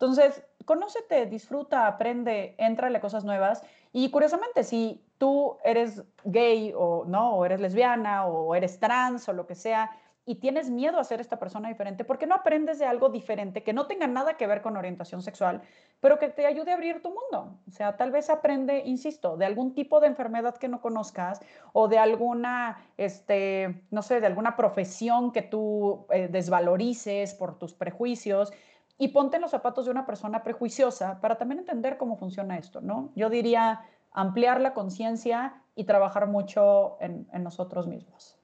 [0.00, 3.64] Entonces, conócete, disfruta, aprende, entrale cosas nuevas.
[3.92, 9.32] Y curiosamente, si tú eres gay o no, o eres lesbiana o eres trans o
[9.32, 9.90] lo que sea,
[10.24, 13.62] y tienes miedo a ser esta persona diferente, ¿por qué no aprendes de algo diferente
[13.62, 15.62] que no tenga nada que ver con orientación sexual,
[16.00, 17.58] pero que te ayude a abrir tu mundo?
[17.66, 21.40] O sea, tal vez aprende, insisto, de algún tipo de enfermedad que no conozcas
[21.72, 27.72] o de alguna, este, no sé, de alguna profesión que tú eh, desvalorices por tus
[27.72, 28.52] prejuicios
[28.98, 32.80] y ponte en los zapatos de una persona prejuiciosa para también entender cómo funciona esto,
[32.80, 33.10] ¿no?
[33.14, 33.80] Yo diría
[34.12, 38.36] ampliar la conciencia y trabajar mucho en, nosotros mismos.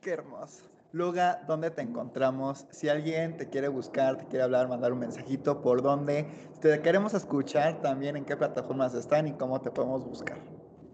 [0.00, 0.64] Qué hermoso.
[0.92, 2.66] Luga, ¿dónde te encontramos?
[2.70, 6.26] Si alguien te quiere buscar, te quiere hablar, mandar un mensajito, ¿por dónde?
[6.60, 10.38] Te queremos escuchar también en qué plataformas están y cómo te podemos buscar.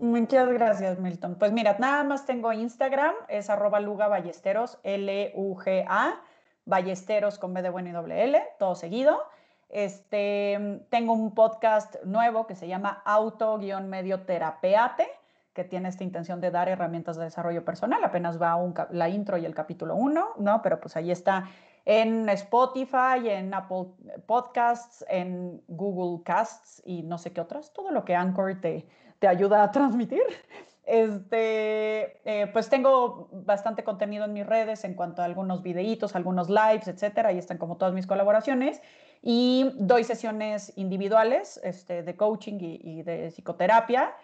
[0.01, 1.37] Muchas gracias, Milton.
[1.39, 6.21] Pues mira, nada más tengo Instagram, es arroba Luga Ballesteros, L-U-G-A.
[6.71, 9.21] Ballesteros con B de bueno y doble L, todo seguido.
[9.69, 15.07] Este, tengo un podcast nuevo que se llama Auto-Medio Terapeate,
[15.53, 18.03] que tiene esta intención de dar herramientas de desarrollo personal.
[18.03, 18.57] Apenas va
[18.91, 20.63] la intro y el capítulo 1, ¿no?
[20.63, 21.49] Pero pues ahí está
[21.85, 23.89] en Spotify, en Apple
[24.27, 28.87] Podcasts, en Google Casts y no sé qué otras, todo lo que Anchor te,
[29.19, 30.23] te ayuda a transmitir.
[30.85, 36.49] Este, eh, pues tengo bastante contenido en mis redes en cuanto a algunos videitos, algunos
[36.49, 37.29] lives, etcétera.
[37.29, 38.81] Ahí están como todas mis colaboraciones.
[39.23, 44.15] Y doy sesiones individuales este, de coaching y, de psicoterapia.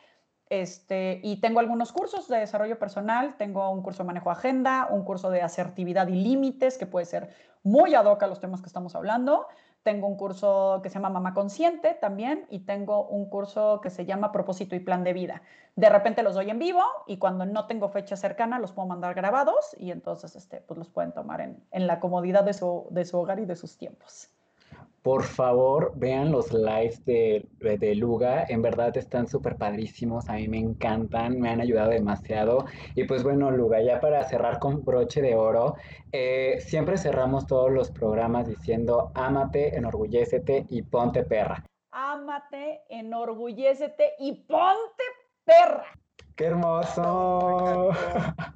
[0.48, 3.36] Este, y tengo algunos cursos de desarrollo personal.
[3.36, 7.28] Tengo un curso de manejo agenda, un curso de asertividad y límites, que puede ser
[7.62, 9.46] muy ad hoc a los temas que estamos hablando.
[9.87, 14.05] Tengo un curso que se llama Mamá Consciente también y tengo un curso que se
[14.05, 15.43] llama Propósito y Plan de Vida.
[15.76, 19.14] De repente los doy en vivo y cuando no tengo fecha cercana los puedo mandar
[19.14, 23.05] grabados y entonces este, pues los pueden tomar en, en la comodidad de su, de
[23.05, 24.28] su hogar y de sus tiempos.
[25.07, 28.44] Por favor, vean los lives de, de Luga.
[28.48, 30.28] En verdad están súper padrísimos.
[30.28, 32.64] A mí me encantan, me han ayudado demasiado.
[32.96, 35.76] Y pues bueno, Luga, ya para cerrar con broche de oro,
[36.11, 41.64] eh, siempre cerramos todos los programas diciendo ámate, enorgullécete y ponte perra.
[41.92, 45.04] Ámate, enorgullécete y ponte
[45.44, 45.86] perra.
[46.34, 47.90] ¡Qué hermoso!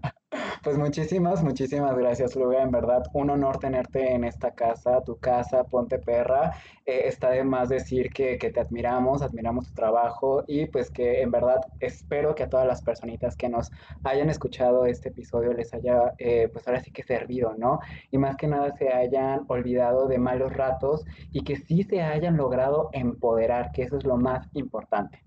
[0.63, 2.63] Pues muchísimas, muchísimas gracias, Luga.
[2.63, 6.53] En verdad, un honor tenerte en esta casa, tu casa, Ponte Perra.
[6.85, 11.31] Eh, está de más decir que, te admiramos, admiramos tu trabajo y pues que en
[11.31, 13.71] verdad espero que a todas las personitas que nos
[14.03, 17.81] hayan escuchado este episodio les haya, eh, pues ahora sí que servido, ¿no?
[18.11, 22.37] Y más que nada se hayan olvidado de malos ratos y que sí se hayan
[22.37, 25.25] logrado empoderar, que eso es lo más importante.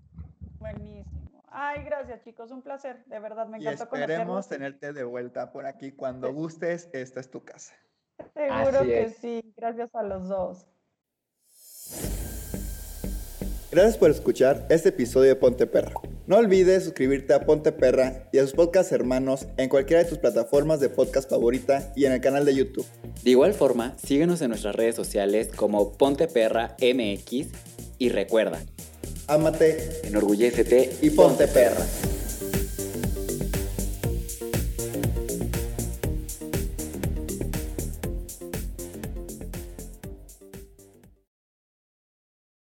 [0.60, 1.13] Buenísimo.
[1.56, 5.66] Ay, gracias chicos, un placer, de verdad, me encantó y esperemos tenerte de vuelta por
[5.66, 7.72] aquí cuando gustes, esta es tu casa.
[8.34, 10.66] Seguro que sí, gracias a los dos.
[13.70, 15.92] Gracias por escuchar este episodio de Ponte Perra.
[16.26, 20.18] No olvides suscribirte a Ponte Perra y a sus podcasts hermanos en cualquiera de tus
[20.18, 22.86] plataformas de podcast favorita y en el canal de YouTube.
[23.22, 27.46] De igual forma, síguenos en nuestras redes sociales como Ponte Perra MX
[27.98, 28.58] y recuerda,
[29.26, 31.84] ámate, enorgullécete y ponte perra.